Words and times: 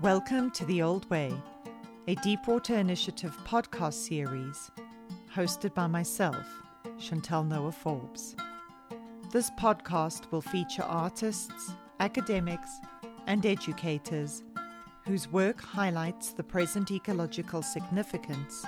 Welcome 0.00 0.50
to 0.50 0.64
The 0.66 0.82
Old 0.82 1.08
Way, 1.10 1.32
a 2.08 2.14
Deepwater 2.16 2.76
Initiative 2.76 3.36
podcast 3.46 3.94
series 3.94 4.70
hosted 5.34 5.72
by 5.72 5.86
myself, 5.86 6.46
Chantel 6.98 7.46
Noah 7.46 7.72
Forbes. 7.72 8.36
This 9.30 9.50
podcast 9.58 10.30
will 10.30 10.42
feature 10.42 10.82
artists, 10.82 11.72
academics, 12.00 12.80
and 13.26 13.46
educators 13.46 14.42
whose 15.06 15.28
work 15.28 15.60
highlights 15.60 16.32
the 16.32 16.42
present 16.42 16.90
ecological 16.90 17.62
significance 17.62 18.64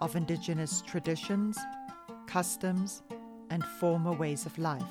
of 0.00 0.16
Indigenous 0.16 0.82
traditions, 0.82 1.56
customs, 2.26 3.02
and 3.50 3.64
former 3.64 4.12
ways 4.12 4.44
of 4.44 4.58
life. 4.58 4.82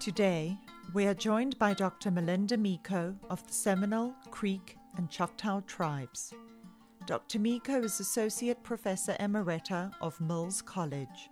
Today, 0.00 0.58
we 0.94 1.06
are 1.06 1.14
joined 1.14 1.56
by 1.58 1.74
Dr. 1.74 2.10
Melinda 2.10 2.56
Micco 2.56 3.14
of 3.30 3.46
the 3.46 3.52
Seminole, 3.52 4.14
Creek, 4.30 4.78
and 4.96 5.08
Choctaw 5.08 5.60
tribes. 5.60 6.34
Dr. 7.08 7.38
Micco 7.38 7.82
is 7.84 8.00
Associate 8.00 8.62
Professor 8.62 9.16
Emerita 9.18 9.90
of 10.02 10.20
Mills 10.20 10.60
College. 10.60 11.30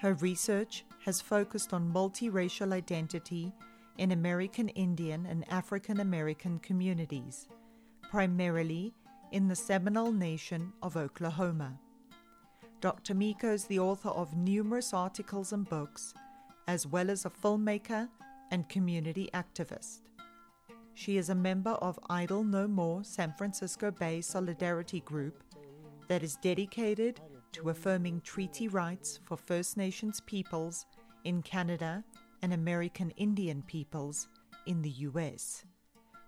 Her 0.00 0.14
research 0.14 0.84
has 1.04 1.20
focused 1.20 1.72
on 1.72 1.92
multiracial 1.92 2.72
identity 2.72 3.52
in 3.98 4.10
American 4.10 4.68
Indian 4.70 5.24
and 5.26 5.48
African 5.48 6.00
American 6.00 6.58
communities, 6.58 7.46
primarily 8.10 8.92
in 9.30 9.46
the 9.46 9.54
Seminole 9.54 10.10
Nation 10.10 10.72
of 10.82 10.96
Oklahoma. 10.96 11.78
Dr. 12.80 13.14
Micco 13.14 13.52
is 13.52 13.66
the 13.66 13.78
author 13.78 14.08
of 14.08 14.36
numerous 14.36 14.92
articles 14.92 15.52
and 15.52 15.68
books, 15.68 16.14
as 16.66 16.84
well 16.84 17.10
as 17.10 17.24
a 17.24 17.30
filmmaker 17.30 18.08
and 18.50 18.68
community 18.68 19.30
activist. 19.32 20.00
She 20.96 21.18
is 21.18 21.28
a 21.28 21.34
member 21.34 21.72
of 21.72 21.98
Idle 22.08 22.42
No 22.42 22.66
More 22.66 23.04
San 23.04 23.34
Francisco 23.36 23.90
Bay 23.90 24.22
Solidarity 24.22 25.00
Group 25.00 25.42
that 26.08 26.22
is 26.22 26.36
dedicated 26.36 27.20
to 27.52 27.68
affirming 27.68 28.22
treaty 28.22 28.66
rights 28.66 29.20
for 29.22 29.36
First 29.36 29.76
Nations 29.76 30.22
peoples 30.22 30.86
in 31.24 31.42
Canada 31.42 32.02
and 32.40 32.54
American 32.54 33.10
Indian 33.18 33.62
peoples 33.66 34.28
in 34.64 34.80
the 34.80 34.88
US. 34.88 35.66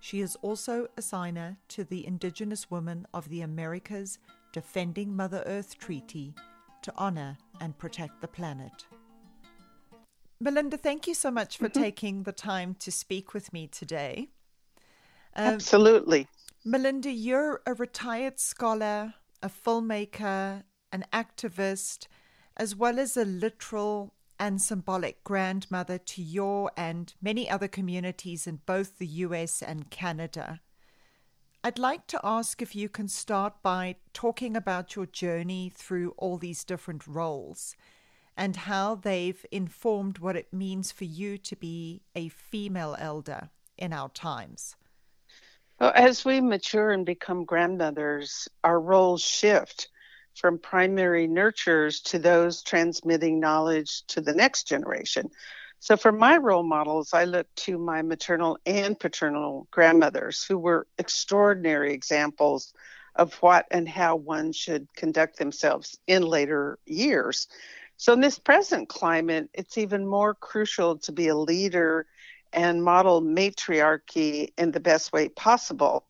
She 0.00 0.20
is 0.20 0.36
also 0.42 0.86
a 0.98 1.02
signer 1.02 1.56
to 1.68 1.84
the 1.84 2.06
Indigenous 2.06 2.70
Women 2.70 3.06
of 3.14 3.26
the 3.30 3.40
Americas 3.40 4.18
Defending 4.52 5.16
Mother 5.16 5.42
Earth 5.46 5.78
Treaty 5.78 6.34
to 6.82 6.92
honor 6.94 7.38
and 7.62 7.78
protect 7.78 8.20
the 8.20 8.28
planet. 8.28 8.86
Melinda, 10.40 10.76
thank 10.76 11.06
you 11.06 11.14
so 11.14 11.30
much 11.30 11.56
for 11.56 11.70
mm-hmm. 11.70 11.82
taking 11.82 12.22
the 12.24 12.32
time 12.32 12.76
to 12.80 12.92
speak 12.92 13.32
with 13.32 13.50
me 13.50 13.66
today. 13.66 14.28
Um, 15.38 15.54
Absolutely. 15.54 16.26
Melinda, 16.64 17.12
you're 17.12 17.62
a 17.64 17.72
retired 17.72 18.40
scholar, 18.40 19.14
a 19.40 19.48
filmmaker, 19.48 20.64
an 20.90 21.04
activist, 21.12 22.08
as 22.56 22.74
well 22.74 22.98
as 22.98 23.16
a 23.16 23.24
literal 23.24 24.14
and 24.40 24.60
symbolic 24.60 25.22
grandmother 25.22 25.96
to 25.96 26.22
your 26.22 26.72
and 26.76 27.14
many 27.22 27.48
other 27.48 27.68
communities 27.68 28.48
in 28.48 28.60
both 28.66 28.98
the 28.98 29.06
US 29.06 29.62
and 29.62 29.90
Canada. 29.90 30.60
I'd 31.62 31.78
like 31.78 32.08
to 32.08 32.20
ask 32.24 32.60
if 32.60 32.74
you 32.74 32.88
can 32.88 33.06
start 33.06 33.62
by 33.62 33.96
talking 34.12 34.56
about 34.56 34.96
your 34.96 35.06
journey 35.06 35.70
through 35.72 36.14
all 36.16 36.36
these 36.36 36.64
different 36.64 37.06
roles 37.06 37.76
and 38.36 38.56
how 38.56 38.96
they've 38.96 39.46
informed 39.52 40.18
what 40.18 40.34
it 40.34 40.52
means 40.52 40.90
for 40.90 41.04
you 41.04 41.38
to 41.38 41.54
be 41.54 42.02
a 42.16 42.28
female 42.28 42.96
elder 42.98 43.50
in 43.76 43.92
our 43.92 44.08
times. 44.08 44.74
Well, 45.80 45.92
as 45.94 46.24
we 46.24 46.40
mature 46.40 46.90
and 46.90 47.04
become 47.06 47.44
grandmothers, 47.44 48.48
our 48.64 48.80
roles 48.80 49.22
shift 49.22 49.88
from 50.34 50.58
primary 50.58 51.26
nurturers 51.28 52.02
to 52.04 52.18
those 52.18 52.62
transmitting 52.62 53.40
knowledge 53.40 54.04
to 54.08 54.20
the 54.20 54.34
next 54.34 54.68
generation. 54.68 55.30
So, 55.80 55.96
for 55.96 56.12
my 56.12 56.36
role 56.36 56.64
models, 56.64 57.12
I 57.12 57.24
look 57.24 57.46
to 57.66 57.78
my 57.78 58.02
maternal 58.02 58.58
and 58.66 58.98
paternal 58.98 59.68
grandmothers 59.70 60.44
who 60.44 60.58
were 60.58 60.86
extraordinary 60.98 61.92
examples 61.92 62.72
of 63.14 63.34
what 63.34 63.66
and 63.70 63.88
how 63.88 64.16
one 64.16 64.52
should 64.52 64.92
conduct 64.94 65.38
themselves 65.38 65.98
in 66.06 66.22
later 66.22 66.78
years. 66.86 67.48
So, 67.96 68.12
in 68.12 68.20
this 68.20 68.38
present 68.38 68.88
climate, 68.88 69.50
it's 69.54 69.78
even 69.78 70.06
more 70.06 70.34
crucial 70.34 70.98
to 70.98 71.12
be 71.12 71.28
a 71.28 71.36
leader 71.36 72.06
and 72.52 72.82
model 72.82 73.20
matriarchy 73.20 74.52
in 74.56 74.70
the 74.70 74.80
best 74.80 75.12
way 75.12 75.28
possible. 75.28 76.06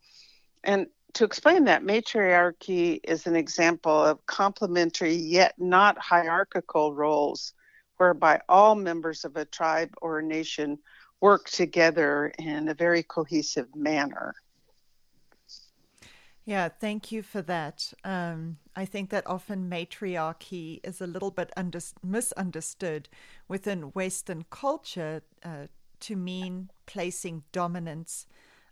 And 0.65 0.87
to 1.15 1.25
explain 1.25 1.65
that, 1.65 1.84
matriarchy 1.84 3.00
is 3.03 3.26
an 3.26 3.37
example 3.37 4.04
of 4.04 4.25
complementary 4.26 5.15
yet 5.15 5.54
not 5.59 5.99
hierarchical 5.99 6.94
roles 6.94 7.54
whereby 7.97 8.41
all 8.49 8.75
members 8.75 9.25
of 9.25 9.37
a 9.37 9.44
tribe 9.44 9.91
or 10.00 10.19
a 10.19 10.22
nation 10.22 10.78
work 11.21 11.49
together 11.49 12.32
in 12.38 12.69
a 12.69 12.75
very 12.75 13.03
cohesive 13.03 13.75
manner. 13.75 14.34
Yeah, 16.44 16.70
thank 16.70 17.12
you 17.12 17.22
for 17.22 17.43
that. 17.43 17.93
Um, 18.05 18.56
I 18.75 18.87
think 18.87 19.10
that 19.10 19.26
often 19.26 19.69
matriarchy 19.69 20.81
is 20.82 21.00
a 21.03 21.06
little 21.06 21.31
bit 21.31 21.53
under- 21.59 21.81
misunderstood 22.03 23.10
within 23.49 23.93
Western 23.93 24.47
culture 24.49 25.20
uh, 25.43 25.66
to 26.01 26.17
mean 26.17 26.71
placing 26.87 27.43
dominance 27.53 28.27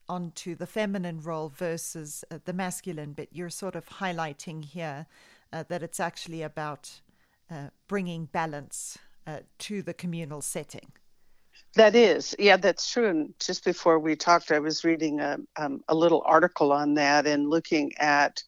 onto 0.09 0.55
the 0.55 0.67
feminine 0.67 1.21
role 1.21 1.49
versus 1.49 2.25
uh, 2.31 2.39
the 2.45 2.53
masculine, 2.53 3.13
but 3.13 3.29
you're 3.33 3.51
sort 3.51 3.75
of 3.75 3.87
highlighting 3.87 4.65
here 4.65 5.07
uh, 5.53 5.65
that 5.69 5.83
it's 5.83 6.01
actually 6.01 6.43
about 6.43 7.01
uh, 7.51 7.69
bringing 7.89 8.27
balance 8.27 8.99
uh, 9.27 9.39
to 9.59 9.83
the 9.83 9.95
communal 9.95 10.41
setting. 10.41 10.93
That 11.75 11.95
is, 11.95 12.35
yeah, 12.39 12.57
that's 12.57 12.91
true. 12.91 13.09
And 13.09 13.35
just 13.39 13.65
before 13.65 13.99
we 13.99 14.17
talked, 14.17 14.51
I 14.51 14.59
was 14.59 14.85
reading 14.85 15.21
a, 15.21 15.39
um, 15.57 15.83
a 15.89 15.95
little 15.95 16.23
article 16.25 16.73
on 16.73 16.95
that 16.95 17.27
and 17.27 17.51
looking 17.51 17.93
at 17.99 18.43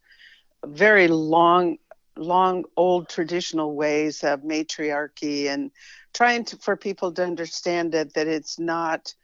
very 0.65 1.09
long, 1.09 1.78
long, 2.16 2.65
old 2.77 3.09
traditional 3.09 3.75
ways 3.75 4.25
of 4.25 4.45
matriarchy 4.45 5.49
and 5.49 5.71
trying 6.14 6.44
to, 6.46 6.56
for 6.56 6.76
people 6.76 7.12
to 7.12 7.24
understand 7.24 7.94
it 7.94 8.14
that 8.14 8.26
it's 8.26 8.58
not 8.58 9.14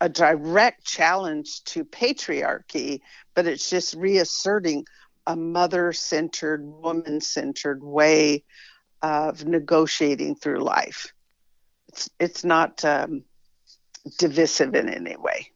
a 0.00 0.08
direct 0.08 0.84
challenge 0.84 1.64
to 1.64 1.84
patriarchy, 1.84 3.00
but 3.34 3.46
it's 3.46 3.70
just 3.70 3.94
reasserting 3.94 4.84
a 5.26 5.34
mother 5.36 5.92
centered, 5.92 6.64
woman 6.64 7.20
centered 7.20 7.82
way 7.82 8.44
of 9.02 9.44
negotiating 9.44 10.36
through 10.36 10.60
life. 10.60 11.12
It's, 11.88 12.10
it's 12.20 12.44
not 12.44 12.84
um, 12.84 13.24
divisive 14.18 14.74
in 14.74 14.88
any 14.88 15.16
way. 15.16 15.50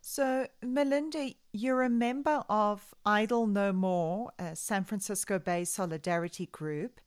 So, 0.00 0.48
Melinda, 0.60 1.30
you're 1.52 1.82
a 1.82 1.88
member 1.88 2.42
of 2.48 2.94
Idle 3.06 3.46
No 3.46 3.72
More, 3.72 4.32
a 4.40 4.56
San 4.56 4.82
Francisco 4.82 5.38
Bay 5.38 5.64
Solidarity 5.64 6.46
Group, 6.46 7.00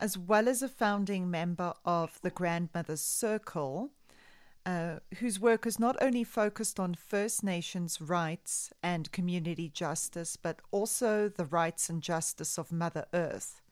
as 0.00 0.16
well 0.16 0.48
as 0.48 0.62
a 0.62 0.68
founding 0.68 1.30
member 1.30 1.74
of 1.84 2.20
the 2.22 2.30
Grandmothers 2.30 3.00
Circle. 3.00 3.90
Uh, 4.66 4.98
whose 5.20 5.40
work 5.40 5.66
is 5.66 5.78
not 5.78 5.96
only 6.02 6.22
focused 6.22 6.78
on 6.78 6.94
First 6.94 7.42
Nations 7.42 8.02
rights 8.02 8.70
and 8.82 9.10
community 9.12 9.70
justice, 9.70 10.36
but 10.36 10.60
also 10.70 11.26
the 11.26 11.46
rights 11.46 11.88
and 11.88 12.02
justice 12.02 12.58
of 12.58 12.70
Mother 12.70 13.06
Earth. 13.14 13.62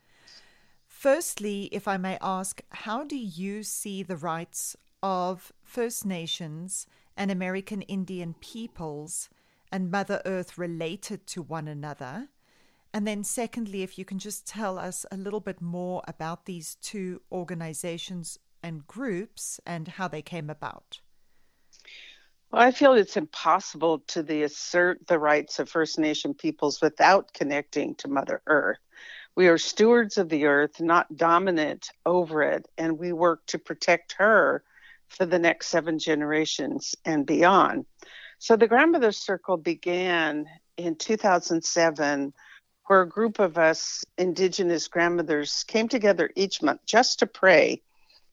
Firstly, 0.86 1.64
if 1.64 1.86
I 1.86 1.98
may 1.98 2.16
ask, 2.22 2.62
how 2.70 3.04
do 3.04 3.16
you 3.16 3.62
see 3.62 4.02
the 4.02 4.16
rights 4.16 4.74
of 5.02 5.52
First 5.62 6.06
Nations 6.06 6.86
and 7.14 7.30
American 7.30 7.82
Indian 7.82 8.34
peoples 8.40 9.28
and 9.70 9.90
Mother 9.90 10.22
Earth 10.24 10.56
related 10.56 11.26
to 11.26 11.42
one 11.42 11.68
another? 11.68 12.28
And 12.96 13.06
then, 13.06 13.25
secondly, 13.25 13.82
if 13.82 13.98
you 13.98 14.06
can 14.06 14.19
just 14.19 14.46
tell 14.46 14.78
us 14.78 15.04
a 15.12 15.19
little 15.19 15.40
bit 15.40 15.60
more 15.60 16.02
about 16.08 16.46
these 16.46 16.76
two 16.76 17.20
organizations 17.31 18.38
and 18.62 18.87
groups 18.87 19.60
and 19.66 19.87
how 19.87 20.08
they 20.08 20.22
came 20.22 20.48
about? 20.48 20.98
Well, 22.50 22.62
I 22.62 22.70
feel 22.70 22.94
it's 22.94 23.19
impossible 23.19 23.98
to 23.98 24.43
assert 24.44 25.06
the 25.08 25.19
rights 25.19 25.58
of 25.58 25.69
First 25.69 25.98
Nation 25.98 26.32
peoples 26.32 26.81
without 26.81 27.34
connecting 27.34 27.96
to 27.96 28.08
Mother 28.08 28.40
Earth. 28.46 28.78
We 29.34 29.49
are 29.49 29.58
stewards 29.58 30.16
of 30.16 30.31
the 30.31 30.46
earth, 30.46 30.81
not 30.81 31.19
dominant 31.19 31.90
over 32.06 32.42
it, 32.42 32.66
and 32.78 32.99
we 32.99 33.12
work 33.12 33.44
to 33.49 33.58
protect 33.58 34.14
her 34.16 34.64
for 35.08 35.26
the 35.26 35.38
next 35.38 35.66
seven 35.66 35.99
generations 35.99 36.94
and 37.04 37.26
beyond. 37.26 37.84
So 38.38 38.56
the 38.56 38.69
Grandmother 38.69 39.12
Circle 39.12 39.58
began 39.58 40.46
in 40.78 40.96
2007, 40.96 42.32
where 42.86 43.02
a 43.02 43.08
group 43.08 43.38
of 43.38 43.58
us 43.58 44.04
Indigenous 44.16 44.88
grandmothers 44.88 45.64
came 45.64 45.88
together 45.88 46.30
each 46.36 46.62
month 46.62 46.80
just 46.86 47.18
to 47.18 47.26
pray 47.26 47.82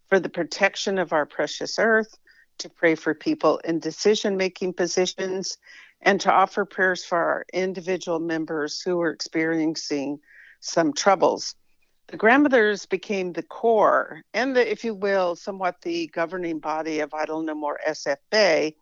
for 0.10 0.20
the 0.20 0.30
protection 0.30 1.00
of 1.00 1.12
our 1.12 1.26
precious 1.26 1.80
earth, 1.80 2.18
to 2.60 2.70
pray 2.70 2.96
for 2.96 3.14
people 3.14 3.58
in 3.60 3.80
decision 3.80 4.38
making 4.38 4.74
positions, 4.74 5.58
and 6.02 6.22
to 6.22 6.32
offer 6.32 6.66
prayers 6.66 7.04
for 7.04 7.18
our 7.18 7.46
individual 7.54 8.20
members 8.20 8.82
who 8.82 8.98
were 8.98 9.12
experiencing 9.12 10.20
some 10.60 10.94
troubles. 10.94 11.56
The 12.08 12.18
grandmothers 12.18 12.86
became 12.86 13.34
the 13.34 13.44
core 13.44 14.22
and, 14.34 14.56
the, 14.56 14.70
if 14.70 14.84
you 14.84 14.94
will, 14.94 15.36
somewhat 15.36 15.82
the 15.82 16.08
governing 16.08 16.60
body 16.60 17.00
of 17.00 17.14
Idle 17.14 17.42
No 17.42 17.56
More 17.56 17.80
SFA. 17.88 18.76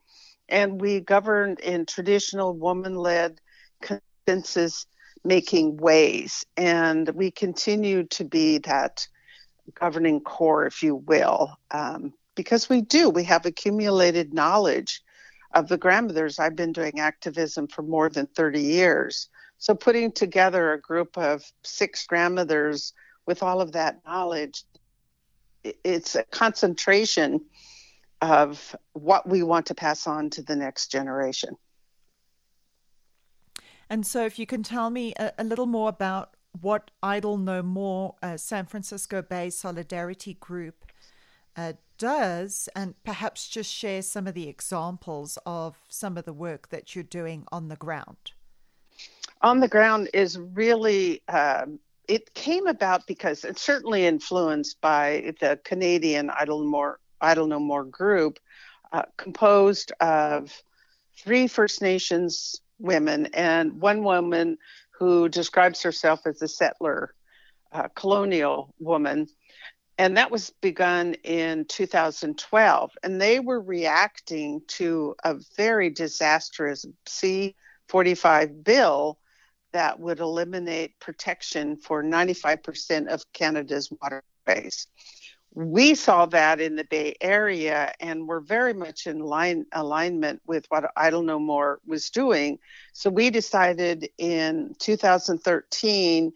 And 0.50 0.81
we 0.81 1.00
governed 1.00 1.59
in 1.59 1.85
traditional 1.85 2.53
woman 2.53 2.95
led 2.95 3.39
consensus 3.81 4.85
making 5.23 5.77
ways. 5.77 6.45
And 6.57 7.09
we 7.09 7.31
continue 7.31 8.03
to 8.07 8.23
be 8.23 8.59
that 8.59 9.07
governing 9.75 10.21
core, 10.21 10.65
if 10.65 10.83
you 10.83 10.95
will, 10.95 11.57
um, 11.71 12.13
because 12.35 12.69
we 12.69 12.81
do. 12.81 13.09
We 13.09 13.23
have 13.25 13.45
accumulated 13.45 14.33
knowledge 14.33 15.01
of 15.53 15.68
the 15.68 15.77
grandmothers. 15.77 16.39
I've 16.39 16.56
been 16.56 16.71
doing 16.71 17.00
activism 17.00 17.68
for 17.68 17.83
more 17.83 18.09
than 18.09 18.27
30 18.27 18.62
years. 18.62 19.29
So 19.57 19.75
putting 19.75 20.12
together 20.12 20.73
a 20.73 20.81
group 20.81 21.18
of 21.18 21.44
six 21.63 22.06
grandmothers 22.07 22.94
with 23.27 23.44
all 23.44 23.62
of 23.62 23.74
that 23.74 24.00
knowledge, 24.06 24.63
it's 25.63 26.15
a 26.15 26.24
concentration 26.24 27.41
of 28.21 28.75
what 28.94 29.27
we 29.27 29.44
want 29.44 29.67
to 29.67 29.75
pass 29.75 30.07
on 30.07 30.29
to 30.31 30.41
the 30.41 30.56
next 30.56 30.91
generation. 30.91 31.56
And 33.91 34.07
so, 34.07 34.25
if 34.25 34.39
you 34.39 34.45
can 34.45 34.63
tell 34.63 34.89
me 34.89 35.13
a, 35.19 35.33
a 35.38 35.43
little 35.43 35.65
more 35.65 35.89
about 35.89 36.38
what 36.61 36.91
Idle 37.03 37.38
No 37.38 37.61
More 37.61 38.15
uh, 38.23 38.38
San 38.38 38.65
Francisco 38.65 39.21
Bay 39.21 39.49
Solidarity 39.49 40.35
Group 40.35 40.85
uh, 41.57 41.73
does, 41.97 42.69
and 42.73 42.95
perhaps 43.03 43.49
just 43.49 43.69
share 43.69 44.01
some 44.01 44.27
of 44.27 44.33
the 44.33 44.47
examples 44.47 45.38
of 45.45 45.75
some 45.89 46.17
of 46.17 46.23
the 46.23 46.31
work 46.31 46.69
that 46.69 46.95
you're 46.95 47.03
doing 47.03 47.43
on 47.51 47.67
the 47.67 47.75
ground. 47.75 48.31
On 49.41 49.59
the 49.59 49.67
ground 49.67 50.09
is 50.13 50.39
really, 50.39 51.21
um, 51.27 51.77
it 52.07 52.33
came 52.33 52.67
about 52.67 53.05
because 53.07 53.43
it's 53.43 53.61
certainly 53.61 54.05
influenced 54.05 54.79
by 54.79 55.33
the 55.41 55.59
Canadian 55.65 56.29
Idle, 56.29 56.63
More, 56.63 57.01
Idle 57.19 57.47
No 57.47 57.59
More 57.59 57.83
group, 57.83 58.39
uh, 58.93 59.03
composed 59.17 59.91
of 59.99 60.63
three 61.17 61.47
First 61.47 61.81
Nations 61.81 62.61
women 62.81 63.28
and 63.33 63.80
one 63.80 64.04
woman 64.04 64.57
who 64.92 65.30
describes 65.30 65.81
herself 65.81 66.22
as 66.25 66.42
a 66.42 66.48
settler, 66.48 67.13
colonial 67.95 68.74
woman 68.80 69.28
and 69.98 70.18
that 70.18 70.31
was 70.31 70.51
begun 70.62 71.13
in 71.24 71.66
2012 71.66 72.92
and 73.04 73.22
they 73.22 73.39
were 73.39 73.62
reacting 73.62 74.62
to 74.68 75.16
a 75.24 75.36
very 75.56 75.89
disastrous 75.89 76.86
c45 77.07 78.63
bill 78.63 79.19
that 79.74 80.00
would 80.00 80.19
eliminate 80.19 81.00
protection 81.00 81.77
for 81.77 82.04
95% 82.04 83.07
of 83.07 83.24
canada's 83.31 83.92
waterways 84.01 84.88
we 85.53 85.95
saw 85.95 86.25
that 86.25 86.62
in 86.62 86.75
the 86.75 86.86
bay 86.86 87.15
area 87.19 87.94
and 88.00 88.27
were 88.27 88.39
very 88.39 88.74
much 88.74 89.06
in 89.06 89.19
line 89.19 89.65
alignment 89.74 90.42
with 90.45 90.65
what 90.69 90.92
idle 90.95 91.24
no 91.24 91.39
more 91.39 91.80
was 91.86 92.09
doing 92.09 92.57
so 92.94 93.09
we 93.09 93.30
decided 93.30 94.09
in 94.18 94.74
2013 94.80 96.31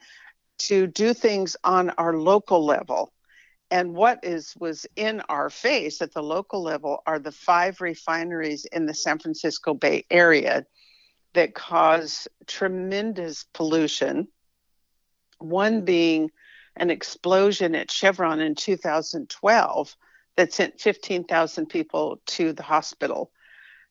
to 0.58 0.88
do 0.88 1.14
things 1.14 1.56
on 1.64 1.90
our 1.92 2.18
local 2.18 2.66
level 2.66 3.14
and 3.72 3.94
what 3.94 4.20
is 4.24 4.54
was 4.60 4.86
in 4.96 5.22
our 5.22 5.50
face 5.50 6.02
at 6.02 6.14
the 6.14 6.22
local 6.22 6.62
level 6.62 7.02
are 7.06 7.20
the 7.20 7.32
five 7.32 7.82
refineries 7.82 8.66
in 8.66 8.86
the 8.86 8.94
San 8.94 9.20
Francisco 9.20 9.74
Bay 9.74 10.06
Area 10.12 10.66
that 11.34 11.56
cause 11.56 12.28
tremendous 12.48 13.46
pollution. 13.54 14.28
One 15.40 15.84
being 15.84 16.32
an 16.78 16.90
explosion 16.90 17.76
at 17.76 17.92
Chevron 17.92 18.40
in 18.40 18.56
2012 18.56 19.96
that 20.38 20.54
sent 20.54 20.80
15,000 20.80 21.68
people 21.68 22.22
to 22.26 22.54
the 22.54 22.64
hospital. 22.64 23.32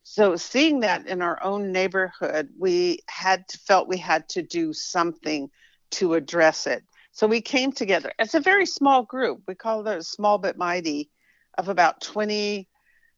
So 0.02 0.36
seeing 0.36 0.80
that 0.80 1.06
in 1.06 1.22
our 1.22 1.42
own 1.42 1.72
neighborhood, 1.72 2.50
we 2.58 3.00
had 3.08 3.48
to, 3.48 3.58
felt 3.58 3.88
we 3.88 3.96
had 3.96 4.28
to 4.30 4.42
do 4.42 4.74
something 4.74 5.50
to 5.92 6.14
address 6.14 6.66
it. 6.66 6.84
So 7.12 7.26
we 7.26 7.40
came 7.40 7.72
together. 7.72 8.12
It's 8.18 8.34
a 8.34 8.40
very 8.40 8.66
small 8.66 9.04
group. 9.04 9.42
We 9.48 9.54
call 9.54 9.86
it 9.86 9.98
a 9.98 10.02
small 10.02 10.36
but 10.36 10.58
mighty 10.58 11.10
of 11.56 11.68
about 11.68 12.02
20 12.02 12.68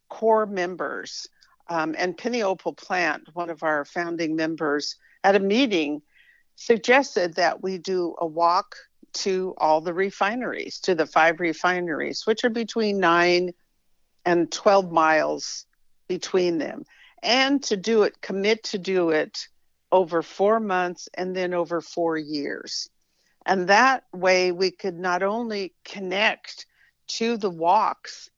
core 0.09 0.47
members. 0.47 1.27
Um, 1.69 1.97
and 1.99 2.17
Penny 2.17 2.43
Opal 2.43 2.75
Plant, 2.75 3.31
one 3.33 3.51
of 3.51 3.65
our 3.65 3.85
founding 3.85 4.37
members, 4.37 4.97
at 5.25 5.35
a 5.35 5.41
meeting 5.41 6.03
suggested 6.55 7.35
that 7.35 7.63
we 7.63 7.79
do 7.79 8.15
a 8.19 8.27
walk 8.27 8.77
to 9.17 9.55
all 9.59 9.81
the 9.81 9.95
refineries, 9.95 10.79
to 10.81 10.95
the 10.95 11.07
five 11.07 11.41
refineries, 11.41 12.27
which 12.27 12.45
are 12.45 12.51
between 12.51 13.01
nine 13.01 13.53
and 14.25 14.51
12 14.51 14.91
miles 14.91 15.67
between 16.09 16.59
them, 16.59 16.85
and 17.23 17.63
to 17.65 17.77
do 17.77 18.03
it, 18.03 18.21
commit 18.21 18.63
to 18.65 18.79
do 18.79 19.11
it 19.11 19.49
over 19.91 20.23
four 20.23 20.61
months 20.61 21.09
and 21.15 21.35
then 21.35 21.55
over 21.55 21.81
four 21.81 22.17
years. 22.17 22.89
And 23.47 23.69
that 23.69 24.05
way 24.13 24.53
we 24.53 24.71
could 24.71 24.99
not 24.99 25.23
only 25.23 25.75
connect 25.85 26.67
to 27.09 27.37
the 27.37 27.51
walks 27.51 28.31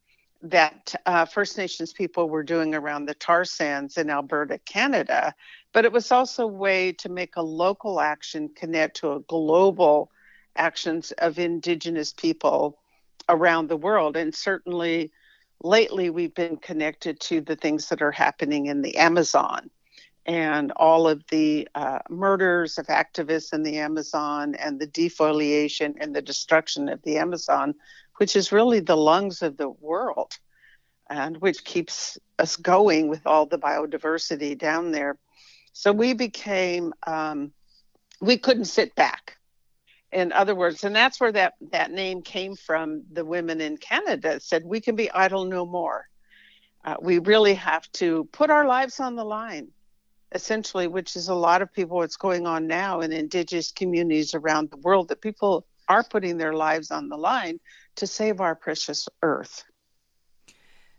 that 0.43 0.95
uh, 1.07 1.25
First 1.25 1.59
Nations 1.59 1.93
people 1.93 2.29
were 2.29 2.43
doing 2.43 2.75
around 2.75 3.07
the 3.07 3.15
tar 3.15 3.45
sands 3.45 3.97
in 3.97 4.11
Alberta, 4.11 4.59
Canada, 4.59 5.35
but 5.73 5.85
it 5.85 5.93
was 5.93 6.13
also 6.13 6.45
a 6.45 6.53
way 6.53 6.93
to 6.93 7.09
make 7.09 7.37
a 7.37 7.43
local 7.43 8.01
action 8.01 8.49
connect 8.55 8.99
to 8.99 9.13
a 9.13 9.21
global 9.21 10.11
actions 10.59 11.13
of 11.13 11.39
Indigenous 11.39 12.13
people 12.13 12.79
around 13.29 13.69
the 13.69 13.77
world. 13.77 14.17
And 14.17 14.35
certainly 14.35 15.13
lately 15.63 16.11
we've 16.11 16.35
been 16.35 16.57
connected 16.57 17.21
to 17.21 17.41
the 17.41 17.57
things 17.57 17.89
that 17.89 18.03
are 18.03 18.13
happening 18.13 18.67
in 18.67 18.83
the 18.83 18.97
Amazon 18.97 19.71
and 20.27 20.73
all 20.73 21.09
of 21.09 21.25
the 21.31 21.67
uh, 21.75 22.01
murders 22.11 22.77
of 22.77 22.87
activists 22.89 23.55
in 23.55 23.63
the 23.63 23.79
Amazon 23.79 24.55
and 24.57 24.79
the 24.79 24.87
defoliation 24.87 25.95
and 26.01 26.15
the 26.15 26.21
destruction 26.21 26.91
of 26.91 27.03
the 27.03 27.17
Amazon, 27.17 27.75
which 28.17 28.37
is 28.37 28.53
really 28.53 28.81
the 28.81 28.97
lungs 28.97 29.41
of 29.41 29.57
the 29.57 29.71
world 29.71 30.33
and 31.09 31.39
which 31.39 31.65
keeps 31.65 32.19
us 32.39 32.57
going 32.57 33.09
with 33.09 33.27
all 33.27 33.47
the 33.47 33.59
biodiversity 33.59 34.57
down 34.57 34.93
there. 34.93 35.17
So 35.73 35.93
we 35.93 36.13
became, 36.13 36.93
um, 37.07 37.53
we 38.21 38.37
couldn't 38.37 38.67
sit 38.67 38.95
back. 38.95 39.38
In 40.13 40.33
other 40.33 40.55
words, 40.55 40.85
and 40.85 40.97
that's 40.97 41.21
where 41.21 41.33
that, 41.33 41.55
that 41.73 41.91
name 41.91 42.23
came 42.23 42.57
from. 42.57 43.03
The 43.13 43.25
women 43.25 43.61
in 43.61 43.77
Canada 43.77 44.41
said, 44.41 44.65
We 44.65 44.81
can 44.81 44.97
be 44.97 45.11
idle 45.11 45.45
no 45.45 45.67
more. 45.67 46.09
Uh, 46.85 46.97
we 47.01 47.19
really 47.19 47.55
have 47.55 47.91
to 47.93 48.25
put 48.33 48.51
our 48.51 48.67
lives 48.67 49.01
on 49.01 49.17
the 49.17 49.25
line 49.25 49.69
essentially, 50.33 50.87
which 50.87 51.17
is 51.17 51.29
a 51.29 51.35
lot 51.35 51.63
of 51.63 51.73
people, 51.73 51.97
what's 51.97 52.17
going 52.17 52.47
on 52.47 52.67
now 52.67 53.01
in 53.01 53.13
indigenous 53.13 53.73
communities 53.73 54.35
around 54.35 54.71
the 54.71 54.77
world, 54.79 55.09
that 55.09 55.21
people 55.21 55.67
are 55.89 56.05
putting 56.05 56.37
their 56.37 56.53
lives 56.53 56.91
on 56.91 57.09
the 57.09 57.17
line 57.17 57.59
to 57.97 58.07
save 58.07 58.41
our 58.41 58.55
precious 58.55 59.09
earth. 59.23 59.65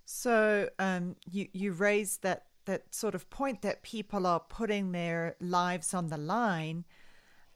So 0.06 0.70
um, 0.80 1.16
you 1.30 1.48
you 1.54 1.72
raised 1.72 2.24
that 2.24 2.46
that 2.66 2.94
sort 2.94 3.14
of 3.14 3.30
point 3.30 3.62
that 3.62 3.84
people 3.84 4.26
are 4.26 4.40
putting 4.40 4.92
their 4.92 5.36
lives 5.40 5.94
on 5.94 6.10
the 6.10 6.18
line. 6.18 6.86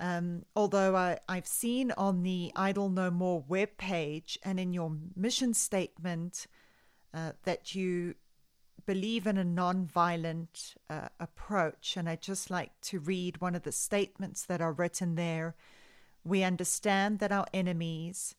Um, 0.03 0.43
although 0.53 0.97
I, 0.97 1.19
I've 1.29 1.47
seen 1.47 1.91
on 1.91 2.23
the 2.23 2.51
Idle 2.57 2.89
No 2.89 3.09
More 3.09 3.41
webpage 3.41 4.37
and 4.43 4.59
in 4.59 4.73
your 4.73 4.91
mission 5.15 5.53
statement 5.53 6.45
uh, 7.13 7.31
that 7.43 7.73
you 7.73 8.15
believe 8.85 9.25
in 9.25 9.37
a 9.37 9.45
non-violent 9.45 10.75
uh, 10.89 11.07
approach, 11.21 11.95
and 11.95 12.09
I'd 12.09 12.21
just 12.21 12.51
like 12.51 12.71
to 12.81 12.99
read 12.99 13.39
one 13.39 13.55
of 13.55 13.63
the 13.63 13.71
statements 13.71 14.43
that 14.43 14.59
are 14.59 14.73
written 14.73 15.15
there. 15.15 15.55
We 16.25 16.43
understand 16.43 17.19
that 17.19 17.31
our 17.31 17.45
enemies 17.53 18.35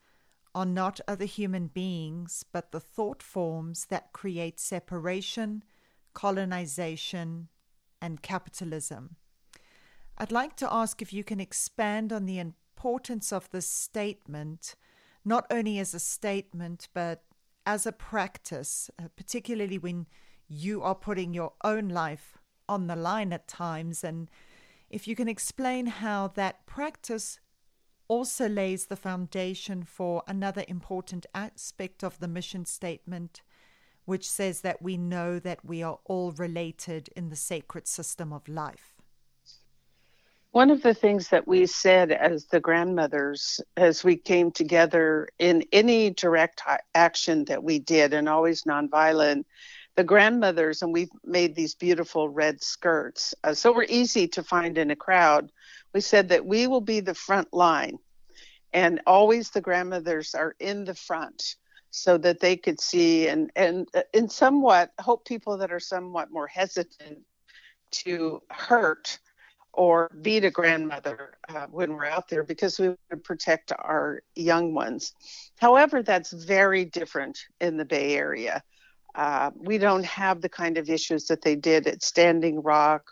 are 0.55 0.67
not 0.67 1.01
other 1.09 1.25
human 1.25 1.69
beings, 1.69 2.45
but 2.53 2.73
the 2.73 2.81
thought 2.81 3.23
forms 3.23 3.87
that 3.87 4.13
create 4.13 4.61
separation, 4.61 5.65
colonization, 6.13 7.49
and 8.03 8.21
capitalism. 8.21 9.17
I'd 10.17 10.31
like 10.31 10.55
to 10.57 10.73
ask 10.73 11.03
if 11.03 11.13
you 11.13 11.25
can 11.25 11.41
expand 11.41 12.13
on 12.13 12.25
the 12.25 12.39
importance 12.39 13.33
of 13.33 13.51
this 13.51 13.69
statement, 13.69 14.77
not 15.25 15.45
only 15.51 15.79
as 15.79 15.93
a 15.93 15.99
statement, 15.99 16.89
but 16.95 17.25
as 17.67 17.85
a 17.85 17.93
practice, 17.93 18.91
uh, 18.99 19.09
particularly 19.17 19.79
when 19.79 20.07
you 20.49 20.83
are 20.83 20.95
putting 20.95 21.35
your 21.35 21.55
own 21.65 21.89
life 21.89 22.39
on 22.69 22.87
the 22.87 22.95
line 22.95 23.33
at 23.33 23.49
times. 23.49 24.05
And 24.05 24.31
if 24.89 25.09
you 25.09 25.17
can 25.17 25.29
explain 25.29 25.87
how 25.87 26.29
that 26.29 26.65
practice 26.67 27.41
also 28.07 28.49
lays 28.49 28.87
the 28.87 28.97
foundation 28.97 29.83
for 29.83 30.23
another 30.29 30.65
important 30.69 31.27
aspect 31.35 32.05
of 32.05 32.21
the 32.21 32.29
mission 32.29 32.65
statement, 32.67 33.43
which 34.05 34.31
says 34.31 34.61
that 34.61 34.83
we 34.83 34.97
know 34.97 35.41
that 35.41 35.65
we 35.65 35.83
are 35.83 35.99
all 36.05 36.31
related 36.33 37.09
in 37.17 37.31
the 37.31 37.37
sacred 37.37 37.89
system 37.89 38.33
of 38.33 38.47
life. 38.47 38.94
One 40.55 40.71
of 40.71 40.83
the 40.83 40.95
things 40.95 41.31
that 41.31 41.49
we 41.49 41.67
said 41.67 42.13
as 42.13 42.45
the 42.45 42.61
grandmothers, 42.61 43.61
as 43.77 44.05
we 44.05 44.15
came 44.15 44.53
together 44.53 45.27
in 45.41 45.65
any 45.73 46.11
direct 46.11 46.63
action 46.95 47.45
that 47.47 47.65
we 47.65 47.81
did, 47.81 48.15
and 48.15 48.29
always 48.29 48.63
nonviolent, 48.63 49.47
the 49.97 50.05
grandmothers, 50.05 50.81
and 50.81 50.93
we've 50.93 51.11
made 51.25 51.57
these 51.57 51.75
beautiful 51.75 52.29
red 52.29 52.63
skirts. 52.63 53.35
Uh, 53.43 53.53
so 53.53 53.73
we're 53.73 53.87
easy 53.89 54.29
to 54.29 54.45
find 54.45 54.79
in 54.79 54.93
a 54.93 54.97
crowd. 54.97 55.51
We 55.93 56.01
said 56.01 56.29
that 56.29 56.47
we 56.47 56.69
will 56.69 56.81
be 56.81 57.01
the 57.01 57.15
front 57.15 57.53
line, 57.53 57.99
and 58.73 59.01
always 59.09 59.51
the 59.51 59.61
grandmothers 59.61 60.37
are 60.37 60.55
in 60.61 60.85
the 60.85 60.95
front 60.95 61.57
so 61.91 62.17
that 62.19 62.39
they 62.39 62.57
could 62.57 62.81
see 62.81 63.27
and 63.27 63.51
and 63.57 63.89
in 64.13 64.29
somewhat 64.29 64.93
hope 65.01 65.27
people 65.27 65.59
that 65.59 65.73
are 65.73 65.81
somewhat 65.81 66.31
more 66.31 66.47
hesitant 66.47 67.19
to 67.91 68.41
hurt 68.51 69.19
or 69.77 70.11
beat 70.23 70.45
a 70.45 70.51
grandmother 70.51 71.35
uh, 71.49 71.67
when 71.71 71.93
we're 71.93 72.07
out 72.07 72.29
there 72.29 72.45
because 72.45 72.79
we 72.79 72.89
want 72.89 72.99
to 73.11 73.17
protect 73.17 73.73
our 73.73 74.23
young 74.35 74.75
ones. 74.75 75.13
However, 75.59 76.03
that's 76.03 76.33
very 76.33 76.85
different 76.85 77.39
in 77.61 77.77
the 77.77 77.85
Bay 77.85 78.15
Area. 78.17 78.63
Uh, 79.15 79.51
we 79.57 79.79
don't 79.79 80.05
have 80.05 80.41
the 80.41 80.49
kind 80.49 80.79
of 80.79 80.91
issues 80.91 81.27
that 81.27 81.43
they 81.43 81.55
did 81.55 81.87
at 81.87 82.03
Standing 82.03 82.63
Rock 82.63 83.11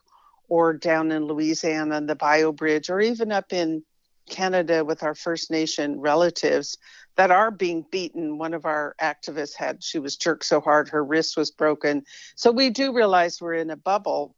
or 0.48 0.72
down 0.72 1.12
in 1.12 1.26
Louisiana 1.26 1.96
on 1.96 2.06
the 2.06 2.16
Bayou 2.16 2.52
Bridge 2.52 2.90
or 2.90 3.00
even 3.00 3.30
up 3.32 3.52
in 3.52 3.84
Canada 4.28 4.84
with 4.84 5.02
our 5.02 5.14
First 5.14 5.50
Nation 5.50 6.00
relatives 6.00 6.76
that 7.16 7.30
are 7.30 7.50
being 7.50 7.84
beaten. 7.90 8.38
One 8.38 8.54
of 8.54 8.64
our 8.64 8.94
activists 9.00 9.54
had, 9.54 9.82
she 9.82 9.98
was 9.98 10.16
jerked 10.16 10.44
so 10.44 10.60
hard 10.60 10.88
her 10.88 11.04
wrist 11.04 11.36
was 11.36 11.50
broken. 11.50 12.04
So 12.34 12.50
we 12.50 12.70
do 12.70 12.92
realize 12.92 13.40
we're 13.40 13.54
in 13.54 13.70
a 13.70 13.76
bubble 13.76 14.34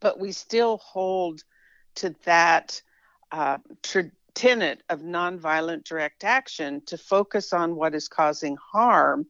but 0.00 0.18
we 0.18 0.32
still 0.32 0.78
hold 0.78 1.42
to 1.96 2.14
that 2.24 2.80
uh, 3.32 3.58
tenet 4.34 4.82
of 4.88 5.00
nonviolent 5.00 5.84
direct 5.84 6.24
action 6.24 6.80
to 6.86 6.96
focus 6.96 7.52
on 7.52 7.76
what 7.76 7.94
is 7.94 8.08
causing 8.08 8.56
harm 8.72 9.26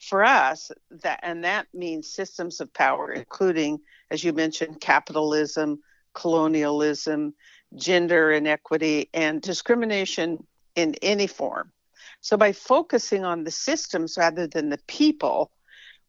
for 0.00 0.24
us 0.24 0.70
that 0.90 1.18
and 1.22 1.44
that 1.44 1.66
means 1.74 2.08
systems 2.08 2.60
of 2.60 2.72
power 2.72 3.10
including 3.10 3.80
as 4.12 4.22
you 4.22 4.32
mentioned 4.32 4.80
capitalism 4.80 5.80
colonialism 6.14 7.34
gender 7.76 8.30
inequity 8.30 9.08
and 9.12 9.42
discrimination 9.42 10.44
in 10.76 10.94
any 11.02 11.26
form. 11.26 11.72
So 12.20 12.36
by 12.36 12.52
focusing 12.52 13.24
on 13.24 13.44
the 13.44 13.50
systems 13.50 14.16
rather 14.16 14.46
than 14.46 14.70
the 14.70 14.80
people 14.86 15.50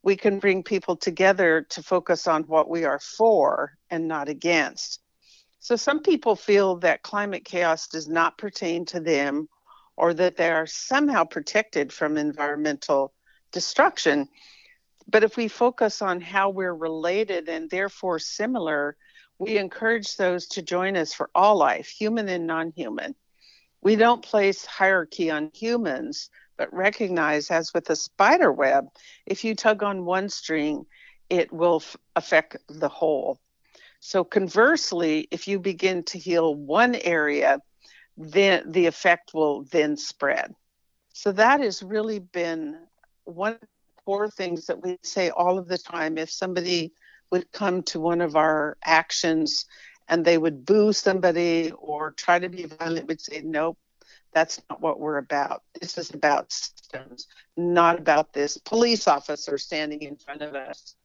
we 0.04 0.16
can 0.16 0.38
bring 0.38 0.62
people 0.62 0.96
together 0.96 1.66
to 1.72 1.82
focus 1.82 2.28
on 2.28 2.44
what 2.44 2.70
we 2.70 2.86
are 2.86 3.00
for 3.00 3.75
and 3.90 4.08
not 4.08 4.30
against. 4.30 5.00
So 5.60 5.76
some 5.76 6.02
people 6.02 6.36
feel 6.36 6.78
that 6.78 7.02
climate 7.02 7.44
chaos 7.44 7.88
does 7.88 8.08
not 8.08 8.38
pertain 8.38 8.86
to 8.86 9.00
them 9.00 9.50
or 9.98 10.14
that 10.14 10.38
they 10.38 10.52
are 10.52 10.68
somehow 10.68 11.24
protected 11.24 11.92
from 11.92 12.18
environmental 12.18 13.14
destruction. 13.52 14.28
But 15.08 15.24
if 15.24 15.38
we 15.38 15.48
focus 15.48 16.02
on 16.02 16.22
how 16.22 16.50
we're 16.50 16.74
related 16.74 17.48
and 17.50 17.70
therefore 17.70 18.20
similar, 18.20 18.98
we 19.38 19.58
encourage 19.58 20.18
those 20.18 20.48
to 20.50 20.62
join 20.62 20.96
us 20.96 21.14
for 21.14 21.30
all 21.34 21.58
life, 21.58 21.88
human 21.88 22.30
and 22.30 22.48
non 22.48 22.72
human. 22.76 23.16
We 23.82 23.96
don't 23.96 24.24
place 24.24 24.66
hierarchy 24.66 25.30
on 25.30 25.52
humans, 25.54 26.30
but 26.58 26.74
recognize, 26.74 27.52
as 27.52 27.74
with 27.74 27.90
a 27.90 27.96
spider 27.96 28.52
web, 28.52 28.88
if 29.26 29.44
you 29.44 29.56
tug 29.56 29.84
on 29.84 30.06
one 30.06 30.30
string, 30.30 30.86
it 31.30 31.52
will 31.52 31.78
f- 31.78 31.98
affect 32.16 32.58
the 32.68 32.90
whole. 32.90 33.40
So, 34.08 34.24
conversely, 34.24 35.28
if 35.32 35.48
you 35.48 35.58
begin 35.58 36.04
to 36.04 36.20
heal 36.20 36.54
one 36.54 36.94
area, 36.94 37.60
then 38.16 38.72
the 38.72 38.86
effect 38.86 39.34
will 39.34 39.64
then 39.64 39.98
spread. 39.98 40.54
So, 41.14 41.32
that 41.32 41.60
has 41.62 41.82
really 41.82 42.20
been 42.20 42.78
one 43.24 43.54
of 43.54 43.62
the 43.62 43.68
core 44.06 44.30
things 44.30 44.68
that 44.68 44.84
we 44.84 45.00
say 45.02 45.32
all 45.32 45.58
of 45.58 45.68
the 45.68 45.80
time. 45.80 46.20
If 46.20 46.30
somebody 46.30 46.94
would 47.32 47.52
come 47.52 47.82
to 47.82 48.00
one 48.00 48.22
of 48.22 48.36
our 48.36 48.78
actions 48.86 49.66
and 50.08 50.24
they 50.24 50.38
would 50.38 50.68
boo 50.68 50.94
somebody 50.94 51.72
or 51.72 52.12
try 52.12 52.38
to 52.38 52.48
be 52.48 52.66
violent, 52.66 53.08
we'd 53.08 53.20
say, 53.20 53.42
nope, 53.44 53.80
that's 54.36 54.62
not 54.70 54.82
what 54.82 55.00
we're 55.00 55.18
about. 55.18 55.64
This 55.82 55.98
is 55.98 56.12
about 56.12 56.52
systems, 56.52 57.26
not 57.58 57.98
about 57.98 58.34
this 58.34 58.60
police 58.60 59.08
officer 59.08 59.58
standing 59.58 60.04
in 60.04 60.16
front 60.16 60.44
of 60.44 60.54
us 60.54 60.96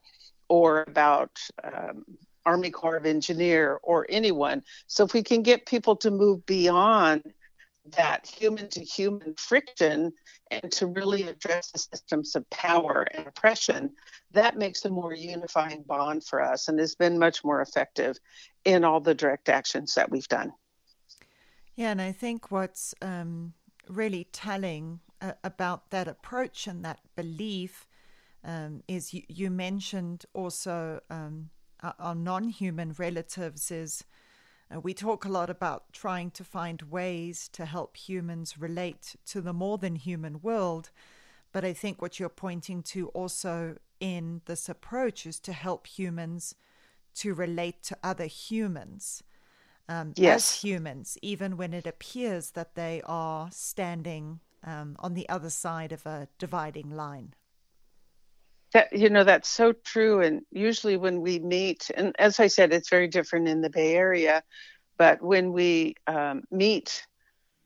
or 0.50 0.83
about 0.83 1.30
um, 1.64 2.04
Army 2.47 2.70
Corps 2.70 2.97
of 2.97 3.06
Engineer 3.06 3.78
or 3.82 4.06
anyone. 4.09 4.62
So 4.87 5.04
if 5.04 5.12
we 5.14 5.23
can 5.23 5.42
get 5.42 5.66
people 5.66 5.97
to 5.97 6.11
move 6.11 6.44
beyond 6.47 7.23
that 7.97 8.26
human 8.26 8.68
to 8.68 8.80
human 8.80 9.35
friction 9.37 10.12
and 10.50 10.70
to 10.73 10.87
really 10.87 11.23
address 11.25 11.70
the 11.70 11.78
systems 11.78 12.37
of 12.37 12.49
power 12.50 13.06
and 13.14 13.26
oppression, 13.26 13.90
that 14.32 14.56
makes 14.56 14.85
a 14.85 14.90
more 14.90 15.14
unifying 15.14 15.82
bond 15.82 16.25
for 16.25 16.42
us 16.42 16.68
and 16.68 16.78
has 16.78 16.94
been 16.94 17.18
much 17.18 17.42
more 17.44 17.61
effective 17.62 18.18
in 18.64 18.85
all 18.85 19.00
the 19.00 19.14
direct 19.14 19.49
actions 19.49 19.94
that 19.94 20.11
we've 20.11 20.28
done. 20.28 20.52
Yeah, 21.75 21.92
and 21.92 22.02
I 22.02 22.12
think 22.12 22.50
what's 22.50 22.94
um, 23.00 23.54
really 23.88 24.28
telling 24.32 25.00
uh, 25.23 25.32
about 25.42 25.90
that 25.90 26.09
approach 26.09 26.66
and 26.66 26.85
that 26.85 27.00
belief 27.16 27.87
um, 28.44 28.82
is 28.88 29.12
you, 29.12 29.23
you, 29.28 29.50
mentioned 29.50 30.25
also 30.32 31.00
um, 31.11 31.50
our 31.99 32.15
non 32.15 32.49
human 32.49 32.93
relatives, 32.99 33.71
is 33.71 34.05
uh, 34.75 34.81
we 34.81 34.95
talk 34.95 35.25
a 35.25 35.29
lot 35.29 35.51
about 35.51 35.93
trying 35.93 36.31
to 36.33 36.45
find 36.45 36.83
ways 36.83 37.49
to 37.53 37.65
help 37.65 37.97
humans 37.97 38.59
relate 38.59 39.17
to 39.27 39.41
the 39.41 39.53
more 39.53 39.79
than 39.79 39.97
human 39.97 40.41
world. 40.41 40.91
But 41.53 41.65
I 41.65 41.73
think 41.73 42.01
what 42.01 42.21
you're 42.21 42.29
pointing 42.29 42.83
to 42.85 43.09
also 43.09 43.77
in 43.99 44.41
this 44.47 44.69
approach 44.69 45.27
is 45.27 45.41
to 45.41 45.53
help 45.53 45.87
humans 45.87 46.55
to 47.17 47.35
relate 47.35 47.83
to 47.85 47.99
other 48.03 48.27
humans 48.27 49.23
um, 49.89 50.13
yes. 50.17 50.37
as 50.37 50.63
humans, 50.63 51.19
even 51.21 51.57
when 51.57 51.75
it 51.75 51.87
appears 51.87 52.53
that 52.53 52.77
they 52.77 53.03
are 53.05 53.49
standing 53.51 54.39
um, 54.63 54.97
on 55.01 55.15
the 55.15 55.29
other 55.29 55.51
side 55.51 55.91
of 55.91 56.07
a 56.07 56.29
dividing 56.39 56.91
line. 56.91 57.35
That 58.73 58.93
you 58.93 59.11
know 59.11 59.25
that's 59.25 59.49
so 59.49 59.73
true, 59.73 60.21
and 60.21 60.43
usually 60.53 60.97
when 60.97 61.21
we 61.21 61.41
meet, 61.41 61.91
and 61.95 62.15
as 62.19 62.39
I 62.39 62.47
said, 62.47 62.73
it's 62.73 62.89
very 62.89 63.09
different 63.09 63.49
in 63.49 63.62
the 63.62 63.71
Bay 63.71 63.95
Area, 63.95 64.45
but 64.97 65.21
when 65.21 65.53
we 65.53 65.97
um, 66.07 66.45
meet 66.50 67.05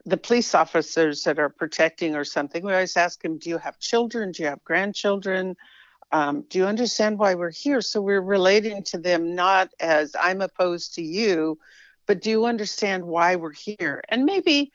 the 0.07 0.17
police 0.17 0.55
officers 0.55 1.25
that 1.25 1.39
are 1.39 1.51
protecting 1.51 2.15
or 2.17 2.25
something, 2.25 2.65
we 2.65 2.73
always 2.73 2.97
ask 2.97 3.21
them, 3.23 3.39
"Do 3.39 3.51
you 3.51 3.59
have 3.59 3.79
children? 3.79 4.33
Do 4.33 4.43
you 4.45 4.49
have 4.49 4.65
grandchildren?" 4.65 5.57
Um, 6.13 6.45
do 6.49 6.59
you 6.59 6.67
understand 6.67 7.19
why 7.19 7.35
we're 7.35 7.51
here? 7.51 7.81
So 7.81 8.01
we're 8.01 8.21
relating 8.21 8.85
to 8.85 8.99
them 8.99 9.35
not 9.35 9.71
as 9.81 10.15
I'm 10.19 10.43
opposed 10.43 10.95
to 10.95 11.03
you, 11.03 11.59
but 12.07 12.23
do 12.23 12.31
you 12.31 12.47
understand 12.47 13.05
why 13.05 13.37
we're 13.37 13.53
here? 13.53 14.01
And 14.09 14.25
maybe 14.25 14.73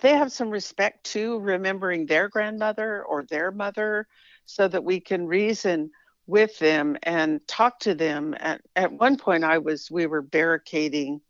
they 0.00 0.14
have 0.14 0.32
some 0.32 0.50
respect 0.50 1.04
too, 1.04 1.38
remembering 1.38 2.06
their 2.06 2.28
grandmother 2.28 3.04
or 3.04 3.24
their 3.24 3.52
mother, 3.52 4.06
so 4.46 4.66
that 4.68 4.84
we 4.84 5.00
can 5.00 5.26
reason 5.26 5.90
with 6.26 6.58
them 6.58 6.96
and 7.02 7.46
talk 7.46 7.78
to 7.80 7.94
them. 7.94 8.34
At, 8.38 8.62
at 8.74 8.92
one 8.92 9.16
point, 9.16 9.44
I 9.44 9.58
was 9.58 9.90
we 9.90 10.06
were 10.06 10.22
barricading 10.22 11.20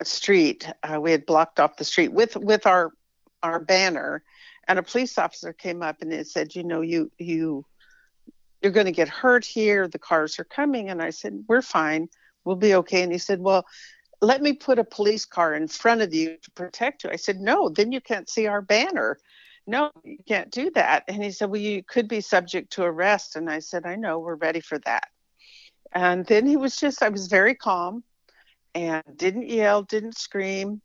a 0.00 0.04
street. 0.04 0.68
Uh, 0.82 1.00
we 1.00 1.12
had 1.12 1.26
blocked 1.26 1.60
off 1.60 1.76
the 1.76 1.84
street 1.84 2.12
with 2.12 2.36
with 2.36 2.66
our 2.66 2.92
our 3.42 3.60
banner, 3.60 4.22
and 4.66 4.78
a 4.78 4.82
police 4.82 5.18
officer 5.18 5.52
came 5.52 5.82
up 5.82 6.02
and 6.02 6.12
it 6.12 6.28
said, 6.28 6.54
"You 6.54 6.64
know, 6.64 6.80
you 6.80 7.10
you 7.18 7.66
you're 8.62 8.72
going 8.72 8.86
to 8.86 8.92
get 8.92 9.08
hurt 9.08 9.44
here. 9.44 9.88
The 9.88 9.98
cars 9.98 10.38
are 10.38 10.44
coming." 10.44 10.88
And 10.88 11.02
I 11.02 11.10
said, 11.10 11.44
"We're 11.48 11.62
fine. 11.62 12.08
We'll 12.44 12.56
be 12.56 12.74
okay." 12.76 13.02
And 13.02 13.12
he 13.12 13.18
said, 13.18 13.40
"Well." 13.40 13.66
let 14.22 14.40
me 14.40 14.52
put 14.52 14.78
a 14.78 14.84
police 14.84 15.24
car 15.24 15.52
in 15.52 15.66
front 15.66 16.00
of 16.00 16.14
you 16.14 16.36
to 16.40 16.50
protect 16.52 17.02
you. 17.02 17.10
I 17.10 17.16
said, 17.16 17.40
no, 17.40 17.68
then 17.68 17.90
you 17.90 18.00
can't 18.00 18.30
see 18.30 18.46
our 18.46 18.62
banner. 18.62 19.18
No, 19.66 19.90
you 20.04 20.18
can't 20.28 20.50
do 20.50 20.70
that. 20.72 21.04
And 21.08 21.22
he 21.22 21.30
said, 21.32 21.50
well, 21.50 21.60
you 21.60 21.82
could 21.84 22.08
be 22.08 22.20
subject 22.20 22.72
to 22.74 22.84
arrest. 22.84 23.36
And 23.36 23.50
I 23.50 23.60
said, 23.60 23.86
I 23.86 23.96
know, 23.96 24.18
we're 24.18 24.36
ready 24.36 24.60
for 24.60 24.78
that. 24.80 25.08
And 25.92 26.26
then 26.26 26.46
he 26.46 26.56
was 26.56 26.76
just, 26.76 27.02
I 27.02 27.10
was 27.10 27.28
very 27.28 27.54
calm 27.54 28.04
and 28.74 29.04
didn't 29.16 29.48
yell, 29.48 29.82
didn't 29.82 30.16
scream. 30.18 30.80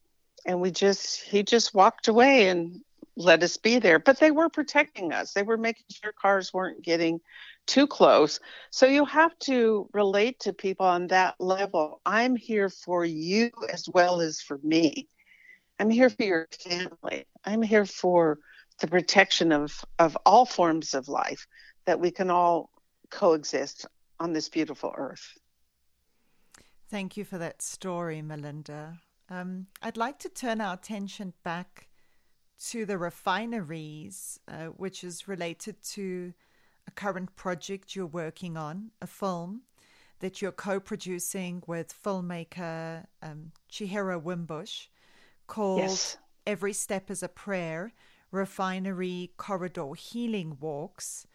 and 0.46 0.62
we 0.62 0.72
just 0.72 1.22
he 1.24 1.44
just 1.44 1.74
walked 1.76 2.08
away 2.08 2.50
and 2.50 2.82
let 3.18 3.44
us 3.44 3.58
be 3.58 3.80
there. 3.80 4.00
But 4.00 4.20
they 4.20 4.32
were 4.32 4.50
protecting 4.50 5.14
us. 5.14 5.34
They 5.34 5.44
were 5.44 5.58
making 5.58 5.86
sure 5.92 6.14
cars 6.14 6.54
weren't 6.54 6.84
getting 6.84 7.22
too 7.68 7.88
close. 7.88 8.40
So 8.72 8.88
you 8.88 9.06
have 9.06 9.38
to 9.42 9.90
relate 9.94 10.40
to 10.42 10.54
people 10.54 10.86
on 10.88 11.08
that 11.08 11.36
level. 11.40 12.02
I'm 12.06 12.36
here 12.36 12.70
for 12.70 13.06
you 13.06 13.52
as 13.74 13.88
well 13.94 14.22
as 14.22 14.42
for 14.42 14.60
me. 14.64 15.08
I'm 15.80 15.90
here 15.90 16.10
for 16.10 16.24
your 16.24 16.48
family. 16.64 17.28
I'm 17.46 17.62
here 17.62 17.86
for 17.86 18.40
the 18.80 18.88
protection 18.88 19.52
of, 19.52 19.84
of 20.00 20.18
all 20.26 20.46
forms 20.46 20.94
of 20.94 21.08
life 21.08 21.48
that 21.86 22.00
we 22.00 22.12
can 22.12 22.30
all 22.30 22.70
coexist 23.10 23.86
on 24.20 24.34
this 24.34 24.50
beautiful 24.50 24.94
earth. 24.98 25.38
Thank 26.90 27.18
you 27.18 27.26
for 27.26 27.38
that 27.38 27.62
story, 27.62 28.22
Melinda. 28.22 29.00
Um, 29.30 29.68
I'd 29.82 29.98
like 29.98 30.20
to 30.20 30.30
turn 30.30 30.62
our 30.62 30.74
attention 30.74 31.34
back 31.44 31.90
to 32.70 32.86
the 32.86 32.98
refineries, 32.98 34.40
uh, 34.48 34.68
which 34.68 35.04
is 35.04 35.28
related 35.28 35.82
to 35.84 36.34
a 36.88 36.92
current 36.92 37.36
project 37.36 37.96
you're 37.96 38.06
working 38.06 38.58
on, 38.58 38.92
a 39.02 39.08
film 39.08 39.64
that 40.20 40.42
you're 40.42 40.52
co 40.52 40.80
producing 40.80 41.62
with 41.68 41.94
filmmaker 42.04 43.06
um, 43.22 43.52
Chihiro 43.72 44.22
Wimbush 44.22 44.88
called 45.46 45.82
yes. 45.82 46.18
Every 46.46 46.74
Step 46.74 47.12
is 47.12 47.22
a 47.22 47.28
Prayer 47.28 47.92
Refinery 48.32 49.32
Corridor 49.38 49.94
Healing 49.96 50.58
Walks. 50.60 51.28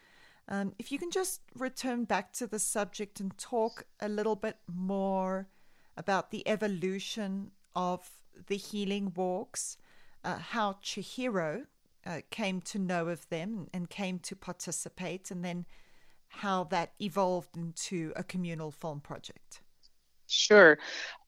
Um, 0.48 0.74
if 0.78 0.90
you 0.90 0.98
can 0.98 1.10
just 1.10 1.40
return 1.54 2.04
back 2.04 2.32
to 2.34 2.46
the 2.46 2.58
subject 2.58 3.20
and 3.20 3.36
talk 3.38 3.84
a 4.00 4.08
little 4.08 4.36
bit 4.36 4.58
more 4.66 5.48
about 5.96 6.30
the 6.30 6.46
evolution 6.48 7.52
of 7.74 8.10
the 8.46 8.56
healing 8.56 9.12
walks, 9.14 9.76
uh, 10.24 10.38
how 10.38 10.74
Chihiro 10.82 11.66
uh, 12.04 12.20
came 12.30 12.60
to 12.62 12.78
know 12.78 13.08
of 13.08 13.28
them 13.28 13.68
and 13.72 13.88
came 13.88 14.18
to 14.20 14.34
participate, 14.34 15.30
and 15.30 15.44
then 15.44 15.66
how 16.28 16.64
that 16.64 16.92
evolved 17.00 17.56
into 17.56 18.12
a 18.16 18.24
communal 18.24 18.70
film 18.70 19.00
project. 19.00 19.60
Sure. 20.32 20.78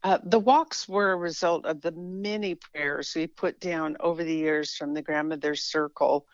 Uh, 0.03 0.19
the 0.25 0.39
walks 0.39 0.89
were 0.89 1.13
a 1.13 1.17
result 1.17 1.67
of 1.67 1.81
the 1.83 1.93
many 1.93 2.55
prayers 2.55 3.13
we 3.15 3.27
put 3.27 3.61
down 3.61 3.97
over 4.01 4.25
the 4.25 4.35
years 4.35 4.75
from 4.75 4.95
the 4.95 5.03
Grandmother's 5.03 5.63
Circle. 5.63 6.27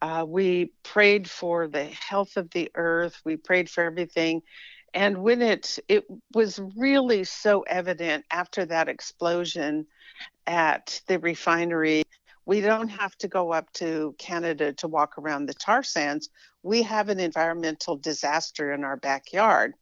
Uh, 0.00 0.24
we 0.26 0.72
prayed 0.82 1.28
for 1.28 1.68
the 1.68 1.84
health 1.84 2.36
of 2.36 2.50
the 2.50 2.70
earth. 2.74 3.20
We 3.24 3.36
prayed 3.36 3.70
for 3.70 3.84
everything. 3.84 4.42
And 4.94 5.22
when 5.22 5.42
it 5.42 5.78
it 5.88 6.04
was 6.34 6.58
really 6.76 7.24
so 7.24 7.62
evident 7.62 8.24
after 8.30 8.64
that 8.66 8.88
explosion 8.88 9.86
at 10.46 11.00
the 11.08 11.18
refinery 11.18 12.02
we 12.46 12.60
don't 12.60 12.88
have 12.88 13.16
to 13.18 13.28
go 13.28 13.52
up 13.52 13.72
to 13.74 14.14
Canada 14.18 14.72
to 14.74 14.88
walk 14.88 15.18
around 15.18 15.46
the 15.46 15.54
tar 15.54 15.82
sands. 15.82 16.30
We 16.62 16.82
have 16.82 17.08
an 17.08 17.18
environmental 17.20 17.96
disaster 17.96 18.72
in 18.72 18.84
our 18.84 18.96
backyard. 18.96 19.74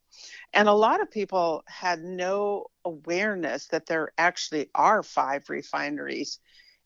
And 0.55 0.69
a 0.69 0.73
lot 0.73 1.01
of 1.01 1.11
people 1.11 1.63
had 1.67 2.01
no 2.01 2.67
awareness 2.85 3.67
that 3.67 3.87
there 3.87 4.11
actually 4.17 4.69
are 4.73 5.03
five 5.03 5.49
refineries 5.49 6.39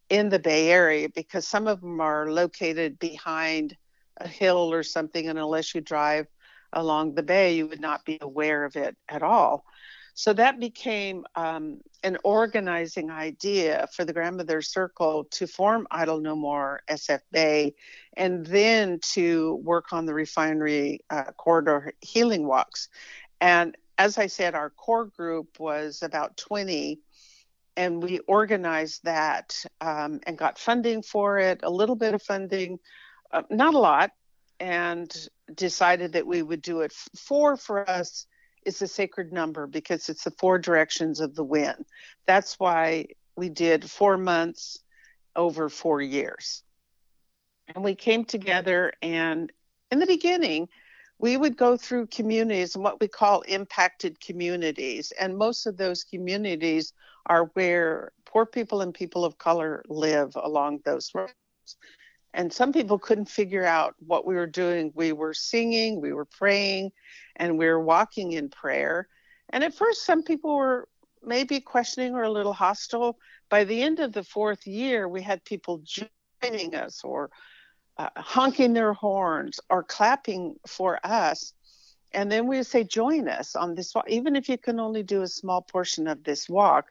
in 0.09 0.29
the 0.29 0.39
Bay 0.39 0.71
Area 0.71 1.07
because 1.07 1.47
some 1.47 1.67
of 1.67 1.79
them 1.81 2.01
are 2.01 2.31
located 2.31 2.97
behind 2.97 3.77
a 4.17 4.27
hill 4.27 4.73
or 4.73 4.81
something. 4.81 5.27
And 5.27 5.37
unless 5.37 5.75
you 5.75 5.81
drive 5.81 6.25
along 6.73 7.13
the 7.13 7.23
bay, 7.23 7.55
you 7.55 7.67
would 7.67 7.79
not 7.79 8.05
be 8.05 8.17
aware 8.21 8.65
of 8.65 8.75
it 8.75 8.97
at 9.07 9.21
all. 9.21 9.65
So 10.19 10.33
that 10.33 10.59
became 10.59 11.23
um, 11.35 11.79
an 12.03 12.17
organizing 12.25 13.09
idea 13.09 13.87
for 13.95 14.03
the 14.03 14.11
Grandmother 14.11 14.61
Circle 14.61 15.25
to 15.31 15.47
form 15.47 15.87
Idle 15.91 16.19
No 16.19 16.35
More 16.35 16.81
SF 16.89 17.21
Bay 17.31 17.73
and 18.17 18.45
then 18.45 18.99
to 19.13 19.55
work 19.63 19.93
on 19.93 20.05
the 20.05 20.13
refinery 20.13 20.99
uh, 21.09 21.31
corridor 21.37 21.93
healing 22.01 22.45
walks. 22.45 22.89
And 23.41 23.75
as 23.97 24.17
I 24.17 24.27
said, 24.27 24.55
our 24.55 24.69
core 24.69 25.05
group 25.05 25.59
was 25.59 26.01
about 26.01 26.37
20 26.37 26.99
and 27.79 28.03
we 28.03 28.19
organized 28.19 29.05
that 29.05 29.55
um, 29.79 30.19
and 30.23 30.37
got 30.37 30.59
funding 30.59 31.01
for 31.01 31.39
it, 31.39 31.61
a 31.63 31.69
little 31.69 31.95
bit 31.95 32.13
of 32.13 32.21
funding, 32.21 32.77
uh, 33.31 33.43
not 33.49 33.73
a 33.73 33.79
lot, 33.79 34.11
and 34.59 35.29
decided 35.55 36.11
that 36.11 36.27
we 36.27 36.41
would 36.41 36.61
do 36.61 36.81
it. 36.81 36.91
Four 37.15 37.55
for 37.55 37.89
us 37.89 38.25
is 38.65 38.81
a 38.81 38.87
sacred 38.87 39.31
number 39.31 39.65
because 39.65 40.09
it's 40.09 40.25
the 40.25 40.31
four 40.31 40.59
directions 40.59 41.21
of 41.21 41.35
the 41.35 41.43
wind. 41.43 41.85
That's 42.27 42.59
why 42.59 43.07
we 43.37 43.47
did 43.47 43.89
four 43.89 44.17
months 44.17 44.79
over 45.33 45.69
four 45.69 46.01
years. 46.01 46.63
And 47.73 47.81
we 47.81 47.95
came 47.95 48.25
together, 48.25 48.91
and 49.01 49.51
in 49.89 49.99
the 49.99 50.05
beginning, 50.05 50.67
we 51.19 51.35
would 51.35 51.57
go 51.57 51.75
through 51.75 52.07
communities 52.07 52.75
and 52.75 52.83
what 52.83 52.99
we 53.01 53.07
call 53.07 53.41
impacted 53.41 54.19
communities. 54.21 55.11
And 55.19 55.37
most 55.37 55.65
of 55.65 55.75
those 55.75 56.03
communities 56.05 56.93
are 57.25 57.51
where 57.53 58.13
poor 58.25 58.45
people 58.45 58.81
and 58.81 58.93
people 58.93 59.25
of 59.25 59.37
color 59.37 59.83
live 59.89 60.31
along 60.35 60.79
those 60.85 61.11
roads. 61.13 61.33
And 62.33 62.53
some 62.53 62.71
people 62.71 62.97
couldn't 62.97 63.29
figure 63.29 63.65
out 63.65 63.95
what 63.99 64.25
we 64.25 64.35
were 64.35 64.47
doing. 64.47 64.91
We 64.95 65.11
were 65.11 65.33
singing, 65.33 65.99
we 65.99 66.13
were 66.13 66.25
praying, 66.25 66.91
and 67.35 67.57
we 67.57 67.67
were 67.67 67.83
walking 67.83 68.31
in 68.31 68.49
prayer. 68.49 69.07
And 69.49 69.63
at 69.63 69.73
first, 69.73 70.05
some 70.05 70.23
people 70.23 70.55
were 70.55 70.87
maybe 71.21 71.59
questioning 71.59 72.13
or 72.13 72.23
a 72.23 72.31
little 72.31 72.53
hostile. 72.53 73.17
By 73.49 73.65
the 73.65 73.81
end 73.81 73.99
of 73.99 74.13
the 74.13 74.23
fourth 74.23 74.65
year, 74.67 75.09
we 75.09 75.21
had 75.21 75.43
people 75.43 75.83
joining 76.41 76.75
us 76.75 77.01
or 77.03 77.29
uh, 77.99 78.09
honking 78.15 78.71
their 78.71 78.93
horns 78.93 79.59
or 79.69 79.83
clapping 79.83 80.55
for 80.65 80.99
us. 81.03 81.53
And 82.13 82.31
then 82.31 82.47
we 82.47 82.57
would 82.57 82.65
say, 82.65 82.85
join 82.85 83.27
us 83.27 83.57
on 83.57 83.75
this 83.75 83.93
walk, 83.93 84.05
even 84.09 84.37
if 84.37 84.47
you 84.47 84.57
can 84.57 84.79
only 84.79 85.03
do 85.03 85.21
a 85.21 85.27
small 85.27 85.61
portion 85.61 86.07
of 86.07 86.23
this 86.23 86.47
walk. 86.47 86.85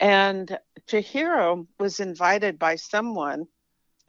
And 0.00 0.58
Chihiro 0.88 1.66
was 1.78 2.00
invited 2.00 2.58
by 2.58 2.74
someone 2.74 3.46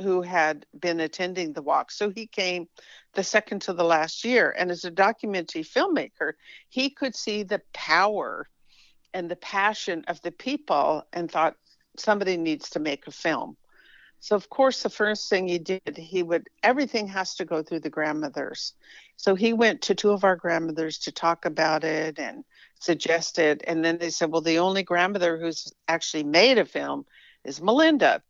who 0.02 0.24
had 0.24 0.66
been 0.78 1.00
attending 1.00 1.54
the 1.54 1.62
walk. 1.62 1.92
So 1.92 2.10
he 2.10 2.26
came 2.26 2.68
the 3.14 3.24
second 3.24 3.62
to 3.64 3.74
the 3.74 3.84
last 3.84 4.26
year. 4.26 4.54
And 4.58 4.72
as 4.72 4.86
a 4.86 4.92
documentary 4.92 5.64
filmmaker, 5.64 6.34
he 6.68 6.90
could 6.90 7.16
see 7.16 7.44
the 7.44 7.62
power 7.74 8.50
and 9.14 9.30
the 9.30 9.36
passion 9.36 10.04
of 10.08 10.20
the 10.24 10.32
people 10.32 11.04
and 11.14 11.30
thought 11.30 11.56
somebody 11.96 12.38
needs 12.38 12.72
to 12.72 12.80
make 12.80 13.06
a 13.06 13.12
film. 13.12 13.56
So 14.24 14.38
of 14.38 14.50
course 14.50 14.84
the 14.84 14.90
first 14.90 15.30
thing 15.30 15.50
he 15.50 15.60
did, 15.60 15.98
he 15.98 16.24
would 16.24 16.48
everything 16.64 17.08
has 17.08 17.36
to 17.36 17.44
go 17.44 17.62
through 17.62 17.82
the 17.82 17.90
grandmothers. 17.90 18.74
So 19.18 19.36
he 19.36 19.52
went 19.52 19.82
to 19.82 19.96
two 19.96 20.12
of 20.12 20.24
our 20.24 20.38
grandmothers 20.38 20.98
to 21.00 21.12
talk 21.12 21.44
about 21.44 21.84
it 21.84 22.18
and 22.18 22.46
suggested 22.80 23.66
and 23.68 23.84
then 23.84 23.98
they 23.98 24.12
said, 24.12 24.32
Well 24.32 24.40
the 24.40 24.60
only 24.60 24.82
grandmother 24.82 25.38
who's 25.38 25.74
actually 25.90 26.24
made 26.24 26.58
a 26.58 26.64
film 26.64 27.06
is 27.44 27.62
Melinda. 27.62 28.24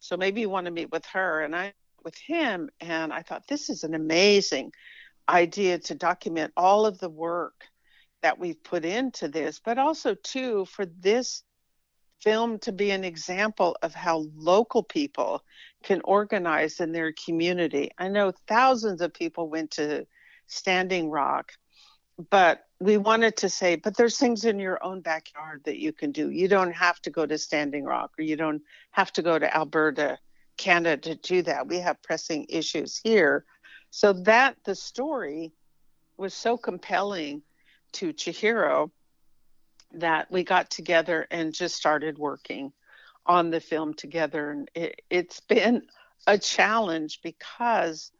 So 0.00 0.16
maybe 0.16 0.40
you 0.40 0.48
want 0.48 0.68
to 0.68 0.72
meet 0.72 0.90
with 0.90 1.04
her. 1.12 1.42
And 1.42 1.54
I 1.54 1.74
with 2.02 2.16
him, 2.16 2.70
and 2.80 3.12
I 3.12 3.20
thought 3.20 3.46
this 3.46 3.68
is 3.68 3.84
an 3.84 3.92
amazing 3.92 4.72
idea 5.28 5.80
to 5.80 5.94
document 5.94 6.54
all 6.56 6.86
of 6.86 6.98
the 6.98 7.10
work 7.10 7.66
that 8.22 8.38
we've 8.38 8.62
put 8.62 8.86
into 8.86 9.28
this, 9.28 9.60
but 9.62 9.76
also 9.76 10.14
too 10.14 10.64
for 10.64 10.86
this 10.86 11.42
film 12.22 12.58
to 12.60 12.72
be 12.72 12.90
an 12.90 13.04
example 13.04 13.76
of 13.82 13.94
how 13.94 14.26
local 14.34 14.82
people 14.82 15.42
can 15.82 16.00
organize 16.04 16.80
in 16.80 16.92
their 16.92 17.12
community. 17.12 17.90
I 17.98 18.08
know 18.08 18.32
thousands 18.48 19.00
of 19.00 19.14
people 19.14 19.48
went 19.48 19.72
to 19.72 20.06
Standing 20.46 21.10
Rock, 21.10 21.52
but 22.30 22.64
we 22.80 22.96
wanted 22.96 23.36
to 23.38 23.48
say, 23.48 23.76
but 23.76 23.96
there's 23.96 24.18
things 24.18 24.44
in 24.44 24.58
your 24.58 24.82
own 24.82 25.00
backyard 25.00 25.62
that 25.64 25.78
you 25.78 25.92
can 25.92 26.12
do. 26.12 26.30
You 26.30 26.48
don't 26.48 26.72
have 26.72 27.00
to 27.02 27.10
go 27.10 27.26
to 27.26 27.38
Standing 27.38 27.84
Rock 27.84 28.12
or 28.18 28.22
you 28.22 28.36
don't 28.36 28.62
have 28.90 29.12
to 29.12 29.22
go 29.22 29.38
to 29.38 29.56
Alberta, 29.56 30.18
Canada 30.56 31.14
to 31.14 31.14
do 31.16 31.42
that. 31.42 31.68
We 31.68 31.78
have 31.78 32.02
pressing 32.02 32.46
issues 32.48 32.98
here. 33.02 33.44
So 33.90 34.12
that 34.24 34.56
the 34.64 34.74
story 34.74 35.52
was 36.16 36.34
so 36.34 36.56
compelling 36.56 37.42
to 37.92 38.12
Chihiro 38.12 38.90
that 39.92 40.30
we 40.30 40.44
got 40.44 40.70
together 40.70 41.26
and 41.30 41.54
just 41.54 41.76
started 41.76 42.18
working 42.18 42.72
on 43.24 43.50
the 43.50 43.60
film 43.60 43.94
together. 43.94 44.50
And 44.50 44.70
it, 44.74 45.02
it's 45.10 45.40
been 45.40 45.82
a 46.26 46.38
challenge 46.38 47.20
because 47.22 48.10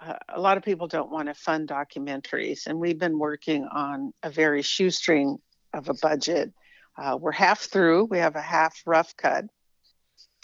uh, 0.00 0.14
a 0.28 0.40
lot 0.40 0.56
of 0.56 0.62
people 0.62 0.88
don't 0.88 1.10
want 1.10 1.28
to 1.28 1.34
fund 1.34 1.68
documentaries, 1.68 2.66
and 2.66 2.78
we've 2.78 2.98
been 2.98 3.18
working 3.18 3.64
on 3.64 4.12
a 4.22 4.30
very 4.30 4.62
shoestring 4.62 5.38
of 5.72 5.88
a 5.88 5.94
budget. 5.94 6.52
Uh, 6.96 7.16
we're 7.20 7.32
half 7.32 7.60
through. 7.60 8.04
We 8.04 8.18
have 8.18 8.36
a 8.36 8.40
half 8.40 8.82
rough 8.84 9.16
cut, 9.16 9.44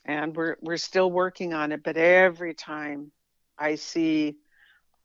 and 0.05 0.35
we're 0.37 0.57
we're 0.61 0.77
still 0.77 1.11
working 1.11 1.55
on 1.55 1.73
it. 1.73 1.83
But 1.83 1.97
every 1.97 2.55
time 2.55 3.11
I 3.59 3.75
see 3.75 4.37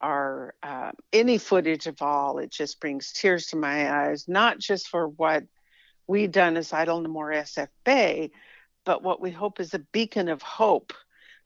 our 0.04 0.54
uh, 0.62 0.92
any 1.14 1.38
footage 1.38 1.88
of 1.88 2.02
all, 2.02 2.38
it 2.38 2.52
just 2.52 2.80
brings 2.80 3.14
tears 3.14 3.48
to 3.48 3.56
my 3.56 4.08
eyes. 4.08 4.28
Not 4.28 4.60
just 4.60 4.90
for 4.90 5.08
what 5.08 5.46
we've 6.06 6.32
done 6.32 6.58
as 6.58 6.74
Idle 6.74 7.02
No 7.02 7.10
More 7.10 7.32
SF 7.32 7.70
Bay, 7.86 8.32
but 8.86 9.02
what 9.02 9.22
we 9.22 9.32
hope 9.32 9.60
is 9.60 9.74
a 9.74 9.80
beacon 9.80 10.28
of 10.28 10.42
hope 10.42 10.94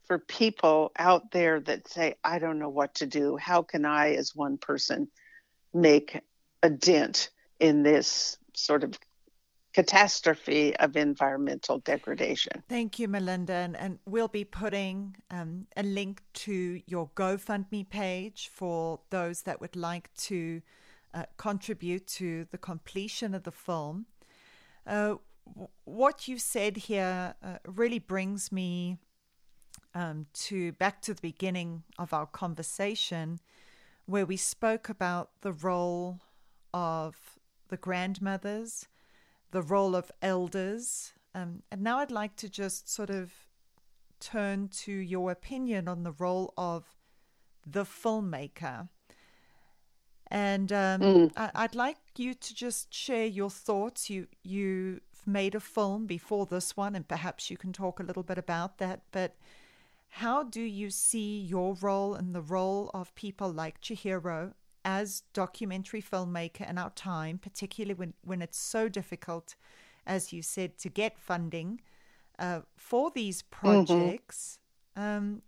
for 0.08 0.18
people 0.18 0.92
out 0.98 1.32
there 1.32 1.60
that 1.60 1.88
say, 1.88 2.16
I 2.24 2.40
don't 2.40 2.60
know 2.60 2.70
what 2.70 2.96
to 2.96 3.06
do. 3.06 3.38
How 3.38 3.62
can 3.62 3.86
I, 3.86 4.16
as 4.16 4.36
one 4.36 4.58
person, 4.58 5.10
make 5.74 6.22
a 6.64 6.70
dent 6.70 7.30
in 7.60 7.84
this 7.84 8.38
sort 8.56 8.84
of 8.84 8.98
catastrophe 9.78 10.76
of 10.78 10.98
environmental 10.98 11.78
degradation. 11.78 12.64
Thank 12.68 12.98
you, 12.98 13.08
Melinda. 13.08 13.54
And, 13.54 13.78
and 13.78 14.00
we'll 14.08 14.28
be 14.28 14.44
putting 14.44 15.16
um, 15.30 15.68
a 15.78 15.84
link 15.84 16.24
to 16.46 16.82
your 16.88 17.12
GoFundMe 17.16 17.88
page 17.88 18.50
for 18.52 19.02
those 19.12 19.44
that 19.44 19.62
would 19.62 19.76
like 19.76 20.12
to 20.30 20.64
uh, 21.14 21.26
contribute 21.38 22.08
to 22.08 22.48
the 22.50 22.58
completion 22.58 23.36
of 23.36 23.44
the 23.44 23.52
film. 23.52 24.08
Uh, 24.88 25.18
what 25.86 26.28
you 26.28 26.40
said 26.40 26.78
here 26.78 27.36
uh, 27.44 27.58
really 27.68 28.00
brings 28.00 28.52
me 28.52 28.98
um, 29.94 30.26
to 30.34 30.72
back 30.72 31.04
to 31.04 31.14
the 31.14 31.22
beginning 31.22 31.84
of 32.00 32.14
our 32.14 32.26
conversation, 32.26 33.40
where 34.08 34.26
we 34.26 34.38
spoke 34.38 34.90
about 34.90 35.30
the 35.42 35.52
role 35.52 36.20
of 36.74 37.38
the 37.68 37.78
grandmothers, 37.78 38.88
the 39.52 39.62
role 39.62 39.96
of 39.96 40.12
elders, 40.22 41.14
um, 41.34 41.64
and 41.72 41.82
now 41.82 42.00
I'd 42.00 42.12
like 42.12 42.36
to 42.38 42.50
just 42.50 42.90
sort 42.90 43.10
of 43.10 43.32
turn 44.20 44.68
to 44.70 44.92
your 44.92 45.32
opinion 45.32 45.88
on 45.88 46.04
the 46.04 46.12
role 46.12 46.54
of 46.58 46.86
the 47.66 47.84
filmmaker. 47.84 48.90
And 50.30 50.72
um, 50.74 51.02
mm. 51.02 51.32
I, 51.38 51.64
would 51.64 51.76
like 51.76 51.98
you 52.18 52.34
to 52.34 52.54
just 52.54 52.94
share 52.94 53.26
your 53.26 53.50
thoughts. 53.50 54.10
You 54.10 54.28
you've 54.44 55.02
made 55.26 55.56
a 55.56 55.60
film 55.60 56.06
before 56.06 56.46
this 56.46 56.76
one, 56.76 56.96
and 56.96 57.08
perhaps 57.08 57.50
you 57.50 57.58
can 57.58 57.72
talk 57.72 58.00
a 58.00 58.04
little 58.04 58.24
bit 58.24 58.38
about 58.38 58.78
that. 58.80 59.02
But 59.12 59.36
how 60.10 60.44
do 60.44 60.62
you 60.62 60.90
see 60.90 61.40
your 61.40 61.76
role 61.76 62.14
and 62.16 62.34
the 62.34 62.42
role 62.42 62.92
of 62.94 63.16
people 63.16 63.52
like 63.52 63.82
Chihiro 63.82 64.54
as 64.88 65.24
documentary 65.34 66.02
filmmaker 66.02 66.68
in 66.68 66.78
our 66.78 66.92
time, 66.92 67.38
particularly 67.38 67.94
when, 67.94 68.14
when 68.24 68.42
it's 68.42 68.58
so 68.58 68.88
difficult, 68.88 69.56
as 70.06 70.32
you 70.32 70.42
said, 70.42 70.78
to 70.78 70.88
get 70.88 71.20
funding 71.20 71.82
uh, 72.40 72.62
for 72.78 73.12
these 73.12 73.44
mm-hmm. 73.44 73.68
projects? 73.86 74.60
Mm-hmm. 74.98 75.18
Um, 75.18 75.42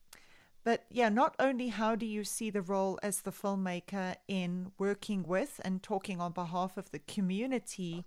but 0.66 0.84
yeah, 0.92 1.08
not 1.08 1.36
only 1.40 1.70
how 1.70 1.96
do 1.96 2.06
you 2.06 2.26
see 2.26 2.50
the 2.50 2.62
role 2.62 3.00
as 3.02 3.22
the 3.22 3.32
filmmaker 3.32 4.18
in 4.28 4.74
working 4.78 5.24
with 5.24 5.62
and 5.64 5.82
talking 5.82 6.20
on 6.20 6.34
behalf 6.34 6.76
of 6.76 6.92
the 6.92 7.00
community, 7.00 8.06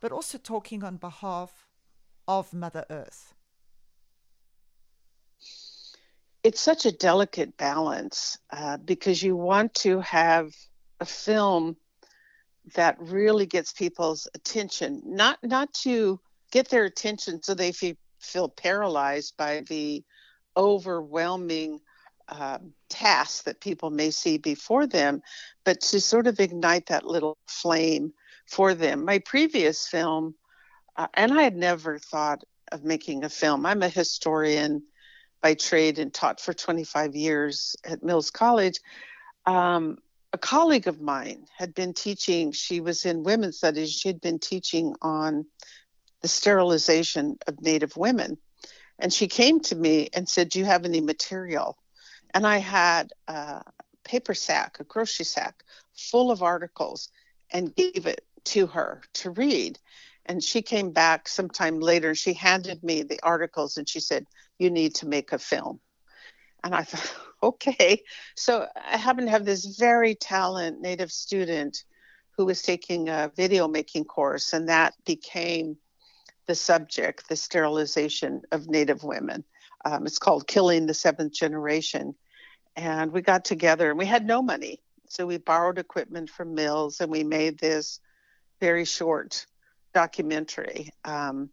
but 0.00 0.12
also 0.12 0.38
talking 0.38 0.84
on 0.84 0.98
behalf 0.98 1.66
of 2.28 2.54
Mother 2.54 2.84
Earth? 2.90 3.34
It's 6.42 6.60
such 6.60 6.86
a 6.86 6.92
delicate 6.92 7.56
balance 7.56 8.38
uh, 8.50 8.78
because 8.78 9.22
you 9.22 9.36
want 9.36 9.74
to 9.74 10.00
have 10.00 10.52
a 10.98 11.04
film 11.04 11.76
that 12.74 12.96
really 12.98 13.46
gets 13.46 13.72
people's 13.72 14.28
attention, 14.34 15.02
not 15.04 15.38
not 15.42 15.72
to 15.72 16.20
get 16.50 16.68
their 16.68 16.84
attention 16.84 17.42
so 17.42 17.54
they 17.54 17.72
feel, 17.72 17.94
feel 18.20 18.48
paralyzed 18.48 19.36
by 19.36 19.62
the 19.68 20.02
overwhelming 20.56 21.80
uh, 22.28 22.58
tasks 22.88 23.42
that 23.42 23.60
people 23.60 23.90
may 23.90 24.10
see 24.10 24.38
before 24.38 24.86
them, 24.86 25.22
but 25.64 25.80
to 25.80 26.00
sort 26.00 26.26
of 26.26 26.40
ignite 26.40 26.86
that 26.86 27.06
little 27.06 27.36
flame 27.46 28.12
for 28.46 28.74
them. 28.74 29.04
My 29.04 29.18
previous 29.18 29.86
film, 29.86 30.34
uh, 30.96 31.08
and 31.14 31.32
I 31.32 31.42
had 31.42 31.56
never 31.56 31.98
thought 31.98 32.44
of 32.72 32.84
making 32.84 33.24
a 33.24 33.28
film. 33.28 33.66
I'm 33.66 33.82
a 33.82 33.88
historian 33.88 34.82
by 35.42 35.54
trade 35.54 35.98
and 35.98 36.12
taught 36.12 36.40
for 36.40 36.52
25 36.52 37.14
years 37.14 37.76
at 37.84 38.02
Mills 38.02 38.30
College. 38.30 38.78
Um, 39.46 39.98
a 40.32 40.38
colleague 40.38 40.86
of 40.86 41.00
mine 41.00 41.46
had 41.58 41.74
been 41.74 41.92
teaching, 41.92 42.52
she 42.52 42.80
was 42.80 43.04
in 43.04 43.24
women's 43.24 43.56
studies, 43.56 43.92
she 43.92 44.08
had 44.08 44.20
been 44.20 44.38
teaching 44.38 44.94
on 45.02 45.46
the 46.22 46.28
sterilization 46.28 47.38
of 47.46 47.60
Native 47.60 47.96
women. 47.96 48.38
And 48.98 49.12
she 49.12 49.28
came 49.28 49.60
to 49.60 49.74
me 49.74 50.10
and 50.12 50.28
said, 50.28 50.50
Do 50.50 50.58
you 50.58 50.66
have 50.66 50.84
any 50.84 51.00
material? 51.00 51.78
And 52.34 52.46
I 52.46 52.58
had 52.58 53.12
a 53.26 53.62
paper 54.04 54.34
sack, 54.34 54.76
a 54.78 54.84
grocery 54.84 55.24
sack 55.24 55.64
full 55.94 56.30
of 56.30 56.42
articles, 56.42 57.08
and 57.50 57.74
gave 57.74 58.06
it 58.06 58.24
to 58.44 58.66
her 58.66 59.02
to 59.14 59.30
read. 59.30 59.78
And 60.26 60.42
she 60.42 60.62
came 60.62 60.90
back 60.90 61.28
sometime 61.28 61.80
later 61.80 62.10
and 62.10 62.18
she 62.18 62.32
handed 62.34 62.82
me 62.82 63.02
the 63.02 63.20
articles 63.22 63.76
and 63.76 63.88
she 63.88 64.00
said, 64.00 64.26
You 64.58 64.70
need 64.70 64.94
to 64.96 65.08
make 65.08 65.32
a 65.32 65.38
film. 65.38 65.80
And 66.62 66.74
I 66.74 66.82
thought, 66.82 67.14
okay. 67.42 68.02
So 68.36 68.66
I 68.76 68.96
happen 68.96 69.24
to 69.24 69.30
have 69.30 69.44
this 69.44 69.76
very 69.78 70.14
talented 70.14 70.80
native 70.80 71.10
student 71.10 71.84
who 72.36 72.44
was 72.46 72.62
taking 72.62 73.08
a 73.08 73.30
video 73.34 73.68
making 73.68 74.04
course, 74.04 74.52
and 74.52 74.68
that 74.68 74.94
became 75.04 75.76
the 76.46 76.54
subject, 76.54 77.28
the 77.28 77.36
sterilization 77.36 78.42
of 78.50 78.68
Native 78.68 79.04
women. 79.04 79.44
Um, 79.84 80.06
it's 80.06 80.18
called 80.18 80.46
Killing 80.46 80.86
the 80.86 80.94
Seventh 80.94 81.32
Generation. 81.32 82.14
And 82.76 83.12
we 83.12 83.20
got 83.20 83.44
together 83.44 83.90
and 83.90 83.98
we 83.98 84.06
had 84.06 84.26
no 84.26 84.42
money. 84.42 84.80
So 85.08 85.26
we 85.26 85.38
borrowed 85.38 85.78
equipment 85.78 86.30
from 86.30 86.54
Mills 86.54 87.00
and 87.00 87.10
we 87.10 87.24
made 87.24 87.58
this 87.58 88.00
very 88.60 88.84
short 88.84 89.46
documentary. 89.92 90.90
Um, 91.04 91.50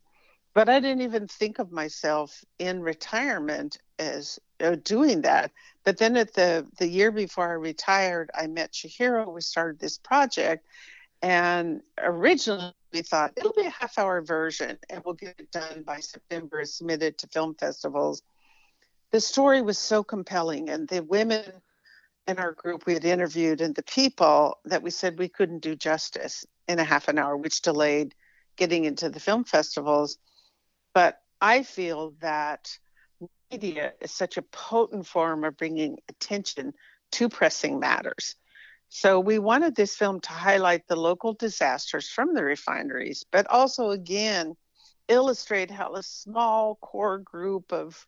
but 0.54 0.70
I 0.70 0.80
didn't 0.80 1.04
even 1.04 1.28
think 1.28 1.60
of 1.60 1.72
myself 1.72 2.44
in 2.58 2.82
retirement 2.82 3.78
as 4.00 4.40
uh, 4.60 4.76
doing 4.84 5.22
that. 5.22 5.52
But 5.84 5.98
then 5.98 6.18
at 6.18 6.34
the 6.34 6.66
the 6.80 6.88
year 6.88 7.12
before 7.12 7.50
I 7.50 7.54
retired, 7.54 8.32
I 8.34 8.48
met 8.48 8.74
Chihiro. 8.74 9.32
We 9.32 9.42
started 9.42 9.80
this 9.80 9.98
project, 9.98 10.66
and 11.22 11.82
originally 12.00 12.74
we 12.92 13.04
thought 13.04 13.34
it'll 13.38 13.54
be 13.54 13.68
a 13.68 13.70
half 13.70 14.00
hour 14.00 14.22
version, 14.22 14.80
and 14.90 15.04
we'll 15.06 15.14
get 15.14 15.36
it 15.38 15.52
done 15.52 15.84
by 15.86 16.00
September, 16.00 16.66
submitted 16.66 17.20
to 17.20 17.28
film 17.28 17.54
festivals. 17.54 18.24
The 19.12 19.22
story 19.22 19.62
was 19.62 19.78
so 19.78 20.04
compelling, 20.04 20.70
and 20.70 20.88
the 20.88 21.04
women 21.04 21.44
in 22.28 22.40
our 22.40 22.52
group 22.52 22.86
we 22.86 22.94
had 22.94 23.06
interviewed 23.06 23.62
and 23.62 23.74
the 23.74 23.84
people 23.84 24.60
that 24.66 24.84
we 24.84 24.90
said 24.90 25.18
we 25.18 25.30
couldn't 25.30 25.60
do 25.60 25.76
justice 25.76 26.46
in 26.68 26.80
a 26.80 26.84
half 26.84 27.08
an 27.08 27.18
hour, 27.18 27.38
which 27.38 27.62
delayed 27.62 28.14
getting 28.58 28.86
into 28.86 29.10
the 29.10 29.20
film 29.20 29.44
festivals. 29.44 30.18
But 30.94 31.20
I 31.40 31.64
feel 31.64 32.14
that 32.20 32.70
media 33.52 33.94
is 34.02 34.12
such 34.12 34.38
a 34.38 34.42
potent 34.42 35.08
form 35.08 35.44
of 35.44 35.58
bringing 35.58 35.98
attention 36.10 36.74
to 37.14 37.30
pressing 37.30 37.80
matters. 37.80 38.36
So 38.90 39.20
we 39.20 39.40
wanted 39.40 39.76
this 39.76 39.96
film 39.96 40.22
to 40.22 40.32
highlight 40.32 40.88
the 40.88 40.96
local 40.96 41.34
disasters 41.34 42.10
from 42.10 42.34
the 42.34 42.44
refineries, 42.44 43.26
but 43.32 43.48
also 43.48 43.92
again 43.92 44.56
illustrate 45.08 45.72
how 45.72 45.94
a 45.94 46.04
small 46.04 46.76
core 46.76 47.20
group 47.20 47.72
of 47.72 48.06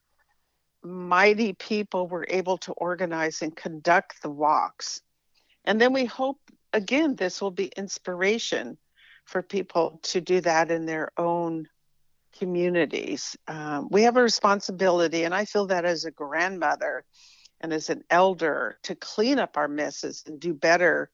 mighty 0.84 1.54
people 1.54 2.08
were 2.08 2.26
able 2.30 2.58
to 2.58 2.72
organize 2.74 3.42
and 3.42 3.56
conduct 3.56 4.22
the 4.22 4.30
walks. 4.30 5.02
And 5.66 5.80
then 5.80 5.94
we 5.94 6.06
hope 6.06 6.40
again 6.72 7.16
this 7.16 7.42
will 7.42 7.52
be 7.52 7.72
inspiration 7.76 8.78
for 9.30 9.44
people 9.44 10.00
to 10.02 10.20
do 10.20 10.42
that 10.42 10.72
in 10.72 10.88
their 10.88 11.12
own 11.15 11.68
communities. 12.39 13.38
Um, 13.48 13.88
we 13.92 14.02
have 14.04 14.18
a 14.18 14.24
responsibility, 14.24 15.24
and 15.24 15.36
I 15.36 15.46
feel 15.46 15.68
that 15.68 15.86
as 15.86 16.04
a 16.06 16.12
grandmother 16.12 17.04
and 17.62 17.72
as 17.72 17.92
an 17.92 18.04
elder 18.10 18.80
to 18.84 18.96
clean 18.96 19.38
up 19.38 19.56
our 19.56 19.68
messes 19.68 20.24
and 20.26 20.39
do 20.39 20.54
better 20.54 21.12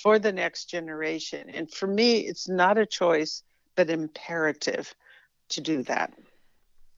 for 0.00 0.20
the 0.20 0.32
next 0.32 0.66
generation. 0.66 1.50
And 1.50 1.68
for 1.72 1.88
me, 1.88 2.18
it's 2.20 2.48
not 2.48 2.78
a 2.78 2.86
choice, 2.86 3.42
but 3.74 3.90
imperative 3.90 4.94
to 5.48 5.60
do 5.60 5.82
that. 5.84 6.12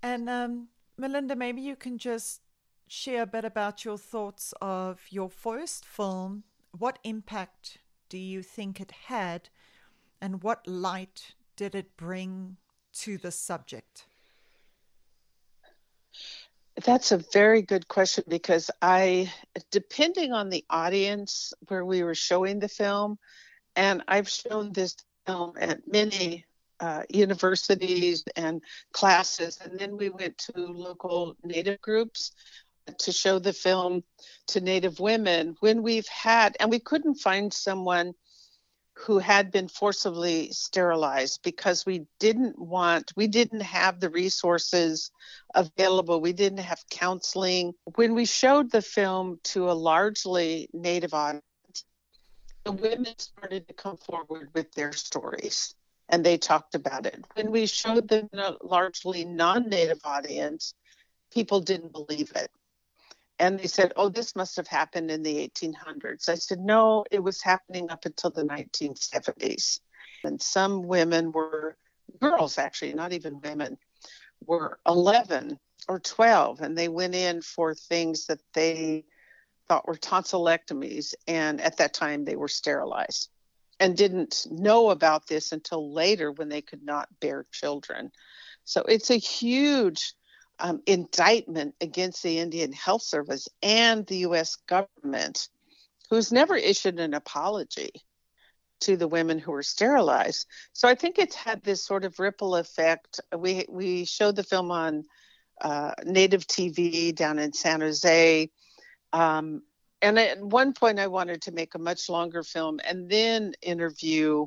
And 0.02 0.28
um, 0.28 0.68
Melinda, 0.98 1.34
maybe 1.34 1.62
you 1.62 1.76
can 1.76 1.96
just 1.96 2.42
share 2.88 3.22
a 3.22 3.26
bit 3.26 3.44
about 3.46 3.86
your 3.86 3.96
thoughts 3.96 4.52
of 4.60 5.00
your 5.08 5.30
first 5.30 5.86
film. 5.86 6.44
What 6.76 6.98
impact 7.04 7.78
do 8.10 8.18
you 8.18 8.42
think 8.42 8.80
it 8.80 8.92
had, 9.06 9.48
and 10.20 10.42
what 10.42 10.66
light 10.66 11.34
did 11.56 11.74
it 11.74 11.96
bring 11.96 12.56
to 12.92 13.18
the 13.18 13.30
subject? 13.30 14.04
That's 16.84 17.10
a 17.10 17.18
very 17.32 17.62
good 17.62 17.88
question 17.88 18.24
because 18.28 18.70
I, 18.80 19.32
depending 19.70 20.32
on 20.32 20.48
the 20.48 20.64
audience 20.70 21.52
where 21.66 21.84
we 21.84 22.02
were 22.04 22.14
showing 22.14 22.60
the 22.60 22.68
film, 22.68 23.18
and 23.74 24.02
I've 24.06 24.28
shown 24.28 24.72
this 24.72 24.96
film 25.26 25.54
at 25.60 25.80
many 25.90 26.44
uh, 26.80 27.02
universities 27.08 28.24
and 28.36 28.62
classes, 28.92 29.58
and 29.62 29.78
then 29.78 29.96
we 29.96 30.08
went 30.08 30.38
to 30.38 30.52
local 30.56 31.36
Native 31.42 31.80
groups 31.80 32.32
to 32.98 33.12
show 33.12 33.38
the 33.38 33.52
film 33.52 34.02
to 34.48 34.60
Native 34.60 35.00
women 35.00 35.56
when 35.60 35.82
we've 35.82 36.08
had, 36.08 36.56
and 36.60 36.70
we 36.70 36.78
couldn't 36.78 37.16
find 37.16 37.52
someone 37.52 38.14
who 38.98 39.18
had 39.18 39.50
been 39.50 39.68
forcibly 39.68 40.50
sterilized 40.50 41.40
because 41.42 41.86
we 41.86 42.06
didn't 42.18 42.58
want, 42.58 43.12
we 43.16 43.28
didn't 43.28 43.60
have 43.60 44.00
the 44.00 44.10
resources 44.10 45.10
available. 45.54 46.20
We 46.20 46.32
didn't 46.32 46.58
have 46.58 46.82
counseling. 46.90 47.74
When 47.94 48.14
we 48.14 48.24
showed 48.24 48.72
the 48.72 48.82
film 48.82 49.38
to 49.44 49.70
a 49.70 49.72
largely 49.72 50.68
Native 50.72 51.14
audience, 51.14 51.44
the 52.64 52.72
women 52.72 53.14
started 53.18 53.68
to 53.68 53.74
come 53.74 53.96
forward 53.98 54.50
with 54.52 54.72
their 54.72 54.92
stories 54.92 55.74
and 56.08 56.24
they 56.24 56.36
talked 56.36 56.74
about 56.74 57.06
it. 57.06 57.24
When 57.34 57.50
we 57.52 57.66
showed 57.66 58.08
them 58.08 58.28
a 58.32 58.56
largely 58.62 59.24
non 59.24 59.68
Native 59.68 60.00
audience, 60.04 60.74
people 61.32 61.60
didn't 61.60 61.92
believe 61.92 62.32
it. 62.34 62.50
And 63.38 63.58
they 63.58 63.66
said, 63.68 63.92
oh, 63.96 64.08
this 64.08 64.34
must 64.34 64.56
have 64.56 64.66
happened 64.66 65.10
in 65.10 65.22
the 65.22 65.48
1800s. 65.48 66.28
I 66.28 66.34
said, 66.34 66.58
no, 66.58 67.04
it 67.10 67.22
was 67.22 67.40
happening 67.40 67.90
up 67.90 68.04
until 68.04 68.30
the 68.30 68.42
1970s. 68.42 69.80
And 70.24 70.42
some 70.42 70.82
women 70.82 71.30
were, 71.30 71.76
girls 72.20 72.58
actually, 72.58 72.94
not 72.94 73.12
even 73.12 73.40
women, 73.40 73.78
were 74.44 74.80
11 74.86 75.58
or 75.88 76.00
12, 76.00 76.60
and 76.60 76.76
they 76.76 76.88
went 76.88 77.14
in 77.14 77.40
for 77.40 77.74
things 77.74 78.26
that 78.26 78.40
they 78.54 79.04
thought 79.68 79.86
were 79.86 79.94
tonsillectomies. 79.94 81.14
And 81.28 81.60
at 81.60 81.76
that 81.76 81.94
time, 81.94 82.24
they 82.24 82.36
were 82.36 82.48
sterilized 82.48 83.28
and 83.78 83.96
didn't 83.96 84.46
know 84.50 84.90
about 84.90 85.28
this 85.28 85.52
until 85.52 85.92
later 85.92 86.32
when 86.32 86.48
they 86.48 86.62
could 86.62 86.82
not 86.82 87.08
bear 87.20 87.46
children. 87.52 88.10
So 88.64 88.82
it's 88.82 89.10
a 89.10 89.16
huge 89.16 90.14
um, 90.60 90.82
indictment 90.86 91.74
against 91.80 92.22
the 92.22 92.38
Indian 92.38 92.72
Health 92.72 93.02
Service 93.02 93.48
and 93.62 94.06
the 94.06 94.18
U.S. 94.18 94.56
government, 94.66 95.48
who's 96.10 96.32
never 96.32 96.56
issued 96.56 96.98
an 96.98 97.14
apology 97.14 97.90
to 98.80 98.96
the 98.96 99.08
women 99.08 99.38
who 99.38 99.52
were 99.52 99.62
sterilized. 99.62 100.46
So 100.72 100.88
I 100.88 100.94
think 100.94 101.18
it's 101.18 101.34
had 101.34 101.62
this 101.62 101.84
sort 101.84 102.04
of 102.04 102.18
ripple 102.18 102.56
effect. 102.56 103.20
We 103.36 103.66
we 103.68 104.04
showed 104.04 104.36
the 104.36 104.44
film 104.44 104.70
on 104.70 105.04
uh, 105.60 105.92
native 106.04 106.46
TV 106.46 107.14
down 107.14 107.38
in 107.38 107.52
San 107.52 107.80
Jose. 107.80 108.50
Um, 109.12 109.62
and 110.00 110.18
at 110.18 110.40
one 110.40 110.74
point, 110.74 111.00
I 111.00 111.08
wanted 111.08 111.42
to 111.42 111.52
make 111.52 111.74
a 111.74 111.80
much 111.80 112.08
longer 112.08 112.42
film 112.42 112.78
and 112.84 113.10
then 113.10 113.54
interview 113.62 114.46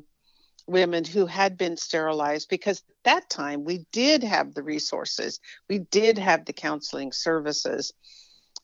women 0.66 1.04
who 1.04 1.26
had 1.26 1.56
been 1.56 1.76
sterilized 1.76 2.48
because 2.48 2.78
at 2.78 3.04
that 3.04 3.30
time 3.30 3.64
we 3.64 3.84
did 3.92 4.22
have 4.22 4.54
the 4.54 4.62
resources, 4.62 5.40
we 5.68 5.78
did 5.78 6.18
have 6.18 6.44
the 6.44 6.52
counseling 6.52 7.12
services. 7.12 7.92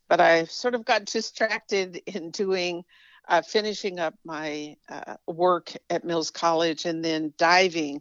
But 0.09 0.21
I 0.21 0.45
sort 0.45 0.75
of 0.75 0.85
got 0.85 1.05
distracted 1.05 1.97
in 2.07 2.31
doing, 2.31 2.85
uh, 3.29 3.43
finishing 3.43 3.99
up 3.99 4.15
my 4.25 4.77
uh, 4.89 5.17
work 5.27 5.73
at 5.91 6.05
Mills 6.05 6.31
College 6.31 6.85
and 6.85 7.05
then 7.05 7.35
diving, 7.37 8.01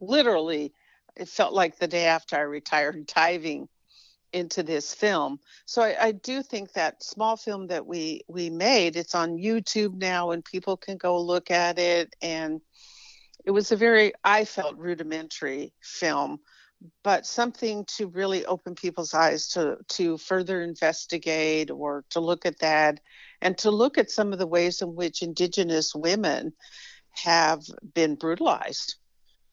literally, 0.00 0.72
it 1.16 1.28
felt 1.28 1.52
like 1.52 1.78
the 1.78 1.86
day 1.86 2.06
after 2.06 2.36
I 2.36 2.40
retired, 2.40 3.06
diving 3.14 3.68
into 4.32 4.64
this 4.64 4.92
film. 4.92 5.38
So 5.64 5.80
I, 5.80 5.96
I, 6.06 6.12
do 6.12 6.42
think 6.42 6.72
that 6.72 7.04
small 7.04 7.36
film 7.36 7.68
that 7.68 7.86
we 7.86 8.22
we 8.26 8.50
made, 8.50 8.96
it's 8.96 9.14
on 9.14 9.38
YouTube 9.38 9.94
now, 9.94 10.32
and 10.32 10.44
people 10.44 10.76
can 10.76 10.96
go 10.96 11.20
look 11.20 11.52
at 11.52 11.78
it 11.78 12.16
and 12.20 12.60
it 13.44 13.50
was 13.50 13.72
a 13.72 13.76
very, 13.76 14.12
I 14.24 14.44
felt, 14.44 14.76
rudimentary 14.76 15.72
film, 15.82 16.40
but 17.02 17.26
something 17.26 17.84
to 17.96 18.08
really 18.08 18.44
open 18.46 18.74
people's 18.74 19.14
eyes 19.14 19.48
to, 19.48 19.76
to 19.88 20.18
further 20.18 20.62
investigate 20.62 21.70
or 21.70 22.04
to 22.10 22.20
look 22.20 22.46
at 22.46 22.58
that 22.60 23.00
and 23.40 23.56
to 23.58 23.70
look 23.70 23.98
at 23.98 24.10
some 24.10 24.32
of 24.32 24.38
the 24.38 24.46
ways 24.46 24.82
in 24.82 24.94
which 24.94 25.22
Indigenous 25.22 25.94
women 25.94 26.52
have 27.10 27.62
been 27.94 28.16
brutalized 28.16 28.96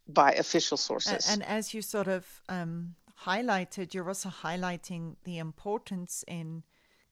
by 0.07 0.31
official 0.33 0.77
sources. 0.77 1.29
And, 1.29 1.41
and 1.41 1.51
as 1.51 1.73
you 1.73 1.81
sort 1.81 2.07
of 2.07 2.25
um, 2.49 2.95
highlighted, 3.25 3.93
you're 3.93 4.07
also 4.07 4.29
highlighting 4.29 5.15
the 5.23 5.37
importance 5.37 6.23
in 6.27 6.63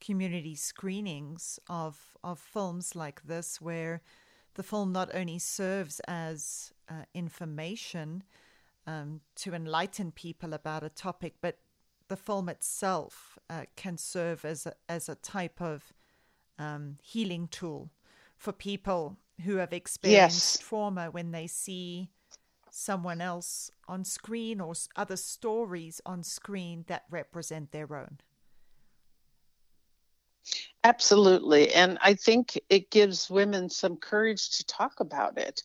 community 0.02 0.56
screenings 0.56 1.60
of 1.68 2.16
of 2.24 2.40
films 2.40 2.96
like 2.96 3.22
this, 3.24 3.60
where 3.60 4.02
the 4.56 4.64
film 4.64 4.92
not 4.92 5.10
only 5.14 5.40
serves 5.40 6.00
as 6.02 6.74
uh, 6.90 7.04
information 7.14 8.24
um, 8.88 9.22
to 9.36 9.54
enlighten 9.54 10.12
people 10.12 10.54
about 10.54 10.84
a 10.84 10.90
topic, 10.90 11.36
but 11.42 11.60
the 12.08 12.18
film 12.18 12.50
itself 12.50 13.38
uh, 13.50 13.66
can 13.76 13.98
serve 13.98 14.44
as 14.44 14.66
a, 14.66 14.74
as 14.90 15.08
a 15.08 15.16
type 15.16 15.62
of 15.62 15.94
um, 16.58 16.98
healing 17.02 17.48
tool 17.48 17.90
for 18.36 18.52
people 18.52 19.18
who 19.46 19.58
have 19.58 19.74
experienced 19.74 20.58
yes. 20.60 20.68
trauma 20.68 21.10
when 21.12 21.32
they 21.32 21.48
see 21.48 22.10
someone 22.72 23.22
else 23.22 23.72
on 23.88 24.04
screen 24.04 24.60
or 24.62 24.74
other 24.96 25.18
stories 25.18 26.02
on 26.06 26.24
screen 26.24 26.86
that 26.88 27.04
represent 27.10 27.72
their 27.72 27.96
own. 27.96 28.20
Absolutely. 30.84 31.74
And 31.74 31.98
I 32.02 32.14
think 32.14 32.58
it 32.70 32.90
gives 32.90 33.30
women 33.30 33.70
some 33.70 33.98
courage 33.98 34.50
to 34.58 34.66
talk 34.66 35.00
about 35.02 35.38
it 35.38 35.62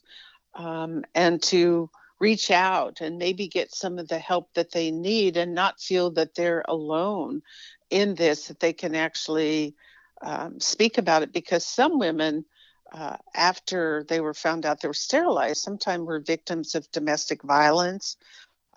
um, 0.55 1.05
and 1.15 1.43
to 1.45 1.91
reach 2.21 2.51
out 2.51 3.01
and 3.01 3.19
maybe 3.19 3.49
get 3.49 3.75
some 3.75 3.99
of 3.99 4.09
the 4.09 4.19
help 4.19 4.55
that 4.55 4.73
they 4.73 4.91
need 4.91 5.37
and 5.37 5.55
not 5.55 5.81
feel 5.81 6.13
that 6.13 6.35
they're 6.35 6.65
alone 6.69 7.43
in 7.91 8.15
this, 8.15 8.49
that 8.49 8.61
they 8.61 8.73
can 8.73 8.95
actually 8.95 9.77
um, 10.23 10.61
speak 10.61 10.99
about 10.99 11.23
it. 11.23 11.33
Because 11.33 11.67
some 11.67 11.99
women, 11.99 12.45
uh, 12.93 13.17
after 13.35 14.05
they 14.09 14.21
were 14.21 14.35
found 14.35 14.67
out 14.67 14.81
they 14.81 14.89
were 14.89 14.95
sterilized, 14.95 15.63
sometimes 15.63 16.05
were 16.07 16.21
victims 16.21 16.75
of 16.75 16.91
domestic 16.93 17.43
violence. 17.43 18.17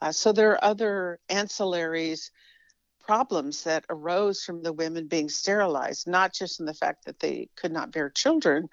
Uh, 0.02 0.12
so 0.12 0.32
there 0.32 0.52
are 0.52 0.63
other 0.63 1.19
ancillaries 1.30 2.32
problems 3.08 3.63
that 3.63 3.86
arose 3.89 4.43
from 4.43 4.62
the 4.62 4.74
women 4.74 5.08
being 5.08 5.30
sterilized, 5.30 6.08
not 6.08 6.34
just 6.34 6.60
in 6.60 6.65
the 6.65 6.74
fact 6.74 7.06
that 7.06 7.20
they 7.20 7.48
could 7.56 7.72
not 7.72 7.91
bear 7.91 8.10
children, 8.10 8.67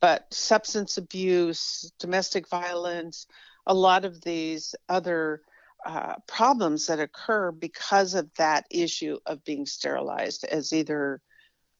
but 0.00 0.32
substance 0.32 0.96
abuse, 0.96 1.92
domestic 1.98 2.48
violence, 2.48 3.26
a 3.66 3.74
lot 3.74 4.04
of 4.04 4.20
these 4.22 4.74
other 4.88 5.42
uh, 5.84 6.14
problems 6.28 6.86
that 6.86 7.00
occur 7.00 7.50
because 7.50 8.14
of 8.14 8.30
that 8.36 8.64
issue 8.70 9.18
of 9.26 9.44
being 9.44 9.66
sterilized 9.66 10.44
as 10.44 10.72
either 10.72 11.20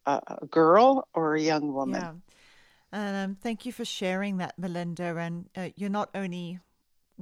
a, 0.06 0.20
girl 0.50 1.06
or 1.14 1.36
a 1.36 1.40
young 1.40 1.72
woman. 1.72 2.20
Yeah. 2.92 3.22
Um, 3.24 3.36
thank 3.40 3.64
you 3.64 3.72
for 3.72 3.84
sharing 3.84 4.38
that, 4.38 4.58
Melinda. 4.58 5.16
And 5.16 5.48
uh, 5.56 5.70
you're 5.76 5.88
not 5.88 6.10
only 6.14 6.58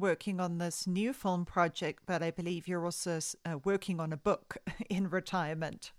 working 0.00 0.40
on 0.40 0.58
this 0.58 0.86
new 0.86 1.12
film 1.12 1.44
project, 1.44 2.02
but 2.06 2.22
I 2.22 2.30
believe 2.30 2.66
you're 2.66 2.84
also 2.84 3.20
uh, 3.44 3.58
working 3.64 4.00
on 4.00 4.12
a 4.12 4.16
book 4.16 4.56
in 4.90 5.10
retirement. 5.10 5.92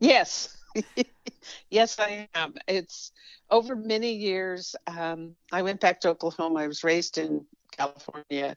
Yes, 0.00 0.56
yes, 1.70 1.98
I 1.98 2.28
am. 2.34 2.54
It's 2.66 3.12
over 3.50 3.76
many 3.76 4.12
years. 4.12 4.74
Um, 4.86 5.36
I 5.52 5.62
went 5.62 5.80
back 5.80 6.00
to 6.00 6.08
Oklahoma. 6.08 6.60
I 6.60 6.66
was 6.66 6.82
raised 6.82 7.18
in 7.18 7.44
California, 7.70 8.56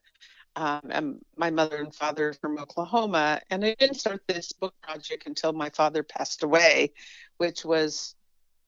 um, 0.56 0.82
and 0.90 1.26
my 1.38 1.52
mother 1.52 1.78
and 1.78 1.94
father 1.94 2.34
from 2.34 2.58
Oklahoma. 2.58 3.42
And 3.50 3.64
I 3.64 3.76
didn't 3.78 3.98
start 3.98 4.22
this 4.28 4.54
book 4.54 4.74
project 4.82 5.28
until 5.28 5.54
my 5.54 5.70
father 5.70 6.04
passed 6.04 6.44
away, 6.44 6.94
which 7.38 7.66
was 7.66 8.16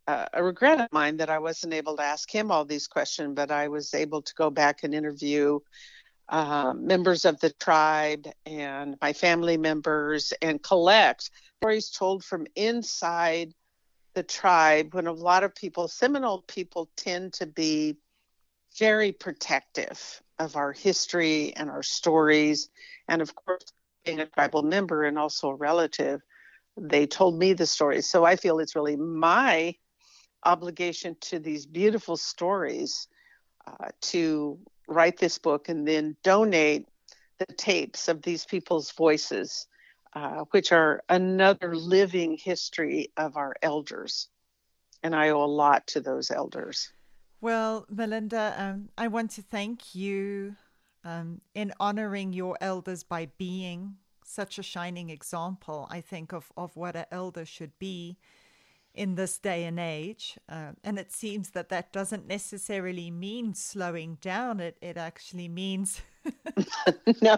uh, 0.08 0.26
a 0.34 0.44
regret 0.44 0.80
of 0.80 0.88
mine 0.92 1.18
that 1.18 1.30
I 1.30 1.40
wasn't 1.40 1.74
able 1.74 1.98
to 1.98 2.04
ask 2.04 2.34
him 2.34 2.52
all 2.52 2.66
these 2.66 2.88
questions, 2.88 3.34
but 3.36 3.52
I 3.52 3.68
was 3.68 3.94
able 3.94 4.22
to 4.22 4.34
go 4.36 4.50
back 4.50 4.84
and 4.84 4.94
interview 4.94 5.60
uh, 6.30 6.74
members 6.76 7.26
of 7.26 7.40
the 7.40 7.52
tribe 7.52 8.28
and 8.46 8.98
my 9.02 9.14
family 9.14 9.58
members 9.58 10.34
and 10.42 10.62
collect 10.62 11.30
stories 11.62 11.90
told 11.90 12.24
from 12.24 12.48
inside 12.56 13.54
the 14.14 14.24
tribe 14.24 14.94
when 14.94 15.08
a 15.08 15.12
lot 15.12 15.44
of 15.44 15.56
people, 15.56 15.88
Seminole 15.88 16.42
people, 16.42 16.90
tend 16.98 17.34
to 17.34 17.46
be 17.46 17.98
very 18.78 19.12
protective 19.12 20.22
of 20.40 20.56
our 20.56 20.72
history 20.72 21.54
and 21.56 21.70
our 21.70 21.84
stories. 21.84 22.70
And 23.08 23.22
of 23.22 23.34
course, 23.36 23.64
being 24.06 24.20
a 24.20 24.26
tribal 24.26 24.64
member 24.64 25.04
and 25.04 25.18
also 25.18 25.50
a 25.50 25.56
relative, 25.56 26.22
they 26.78 27.08
told 27.08 27.38
me 27.38 27.54
the 27.54 27.66
stories. 27.66 28.10
So 28.10 28.24
I 28.24 28.36
feel 28.36 28.60
it's 28.60 28.76
really 28.76 28.96
my 28.96 29.76
obligation 30.44 31.16
to 31.22 31.40
these 31.40 31.66
beautiful 31.66 32.18
stories 32.18 33.08
uh, 33.66 33.90
to 34.02 34.58
write 34.88 35.18
this 35.18 35.38
book 35.38 35.70
and 35.70 35.88
then 35.88 36.16
donate 36.24 36.88
the 37.40 37.54
tapes 37.54 38.08
of 38.08 38.22
these 38.22 38.46
people's 38.46 38.92
voices, 38.92 39.68
uh, 40.14 40.46
which 40.52 40.72
are 40.72 41.04
another 41.10 41.76
living 41.76 42.38
history 42.38 43.12
of 43.18 43.38
our 43.38 43.56
elders. 43.62 44.30
And 45.04 45.16
I 45.16 45.30
owe 45.30 45.44
a 45.44 45.46
lot 45.46 45.86
to 45.88 46.02
those 46.02 46.32
elders. 46.32 46.92
Well, 47.40 47.86
Melinda, 47.90 48.56
um, 48.58 48.90
I 48.98 49.08
want 49.10 49.32
to 49.32 49.44
thank 49.44 49.94
you 49.94 50.56
um, 51.04 51.42
in 51.54 51.72
honoring 51.80 52.34
your 52.34 52.58
elders 52.60 53.04
by 53.04 53.28
being 53.38 53.98
such 54.26 54.58
a 54.58 54.64
shining 54.64 55.10
example, 55.10 55.88
I 55.90 56.02
think, 56.02 56.34
of, 56.34 56.52
of 56.58 56.76
what 56.76 56.96
an 56.96 57.06
elder 57.12 57.46
should 57.46 57.78
be 57.80 58.18
in 58.98 59.16
this 59.16 59.38
day 59.38 59.66
and 59.66 59.80
age. 59.80 60.38
Uh, 60.50 60.72
and 60.84 60.98
it 60.98 61.12
seems 61.12 61.52
that 61.52 61.70
that 61.70 61.94
doesn't 61.94 62.28
necessarily 62.28 63.12
mean 63.12 63.54
slowing 63.54 64.18
down, 64.22 64.60
it, 64.60 64.76
it 64.82 64.98
actually 64.98 65.48
means. 65.48 66.02
no. 67.22 67.38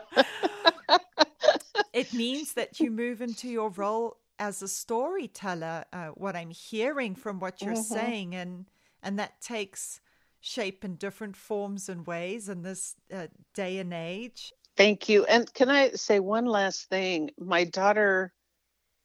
it 1.94 2.14
means 2.14 2.54
that 2.54 2.80
you 2.80 2.90
move 2.90 3.22
into 3.22 3.50
your 3.50 3.70
role 3.72 4.18
as 4.40 4.62
a 4.62 4.68
storyteller, 4.70 5.84
uh, 5.92 6.08
what 6.16 6.36
I'm 6.36 6.52
hearing 6.52 7.14
from 7.14 7.40
what 7.40 7.62
you're 7.62 7.74
mm-hmm. 7.74 7.96
saying, 7.96 8.36
and 8.36 8.66
and 9.04 9.20
that 9.20 9.42
takes 9.42 10.00
shape 10.40 10.86
in 10.86 10.96
different 10.96 11.36
forms 11.36 11.90
and 11.90 12.08
ways 12.08 12.48
in 12.48 12.62
this 12.64 12.96
uh, 13.14 13.28
day 13.54 13.80
and 13.80 13.94
age. 13.94 14.54
Thank 14.78 15.10
you. 15.10 15.26
And 15.26 15.54
can 15.54 15.70
I 15.70 15.90
say 15.92 16.22
one 16.22 16.46
last 16.46 16.90
thing? 16.90 17.32
My 17.38 17.66
daughter 17.66 18.32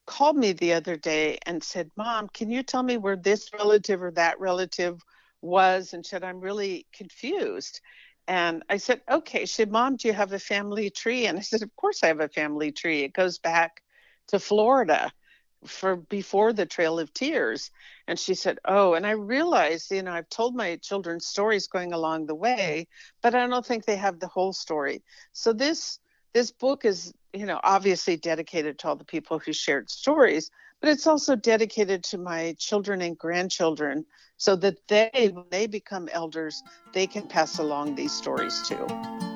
called 0.07 0.37
me 0.37 0.53
the 0.53 0.75
other 0.75 0.97
day 0.97 1.39
and 1.47 1.63
said, 1.63 1.91
Mom, 1.97 2.29
can 2.29 2.51
you 2.51 2.63
tell 2.63 2.83
me 2.83 2.97
where 2.97 3.17
this 3.17 3.53
relative 3.53 4.03
or 4.03 4.11
that 4.13 4.41
relative 4.41 5.01
was? 5.41 5.93
And 5.93 6.05
said, 6.05 6.25
I'm 6.25 6.41
really 6.41 6.87
confused. 6.93 7.81
And 8.27 8.63
I 8.69 8.79
said, 8.79 9.03
Okay. 9.11 9.41
She 9.41 9.55
said, 9.55 9.71
Mom, 9.71 9.97
do 9.97 10.09
you 10.09 10.15
have 10.15 10.33
a 10.33 10.39
family 10.39 10.91
tree? 10.91 11.27
And 11.27 11.39
I 11.39 11.43
said, 11.43 11.63
Of 11.63 11.75
course 11.77 12.03
I 12.03 12.09
have 12.09 12.21
a 12.21 12.29
family 12.29 12.73
tree. 12.73 13.03
It 13.03 13.13
goes 13.13 13.39
back 13.39 13.83
to 14.29 14.39
Florida 14.39 15.13
for 15.67 15.97
before 15.97 16.53
the 16.53 16.67
Trail 16.67 16.99
of 16.99 17.13
Tears. 17.13 17.71
And 18.07 18.19
she 18.19 18.35
said, 18.35 18.59
Oh, 18.65 18.95
and 18.95 19.07
I 19.07 19.13
realized, 19.13 19.91
you 19.91 20.03
know, 20.03 20.13
I've 20.13 20.29
told 20.29 20.55
my 20.55 20.77
children 20.77 21.21
stories 21.21 21.67
going 21.67 21.93
along 21.93 22.27
the 22.27 22.35
way, 22.35 22.89
but 23.23 23.35
I 23.35 23.47
don't 23.47 23.65
think 23.65 23.85
they 23.85 23.97
have 23.97 24.21
the 24.21 24.29
whole 24.29 24.53
story. 24.53 25.03
So 25.33 25.53
this 25.53 25.99
this 26.35 26.51
book 26.51 26.85
is, 26.85 27.13
you 27.33 27.47
know, 27.47 27.61
obviously 27.63 28.17
dedicated 28.17 28.79
to 28.81 28.89
all 28.89 28.97
the 28.97 29.05
people 29.05 29.39
who 29.39 29.53
shared 29.53 29.89
stories, 29.89 30.51
but 30.81 30.91
it's 30.91 31.07
also 31.07 31.37
dedicated 31.37 32.03
to 32.05 32.19
my 32.19 32.55
children 32.59 33.01
and 33.01 33.17
grandchildren 33.17 34.05
so 34.37 34.57
that 34.57 34.77
they, 34.89 35.31
when 35.33 35.47
they 35.51 35.67
become 35.67 36.09
elders, 36.13 36.63
they 36.93 37.07
can 37.07 37.27
pass 37.27 37.59
along 37.59 37.95
these 37.95 38.13
stories 38.13 38.61
too. 38.69 39.34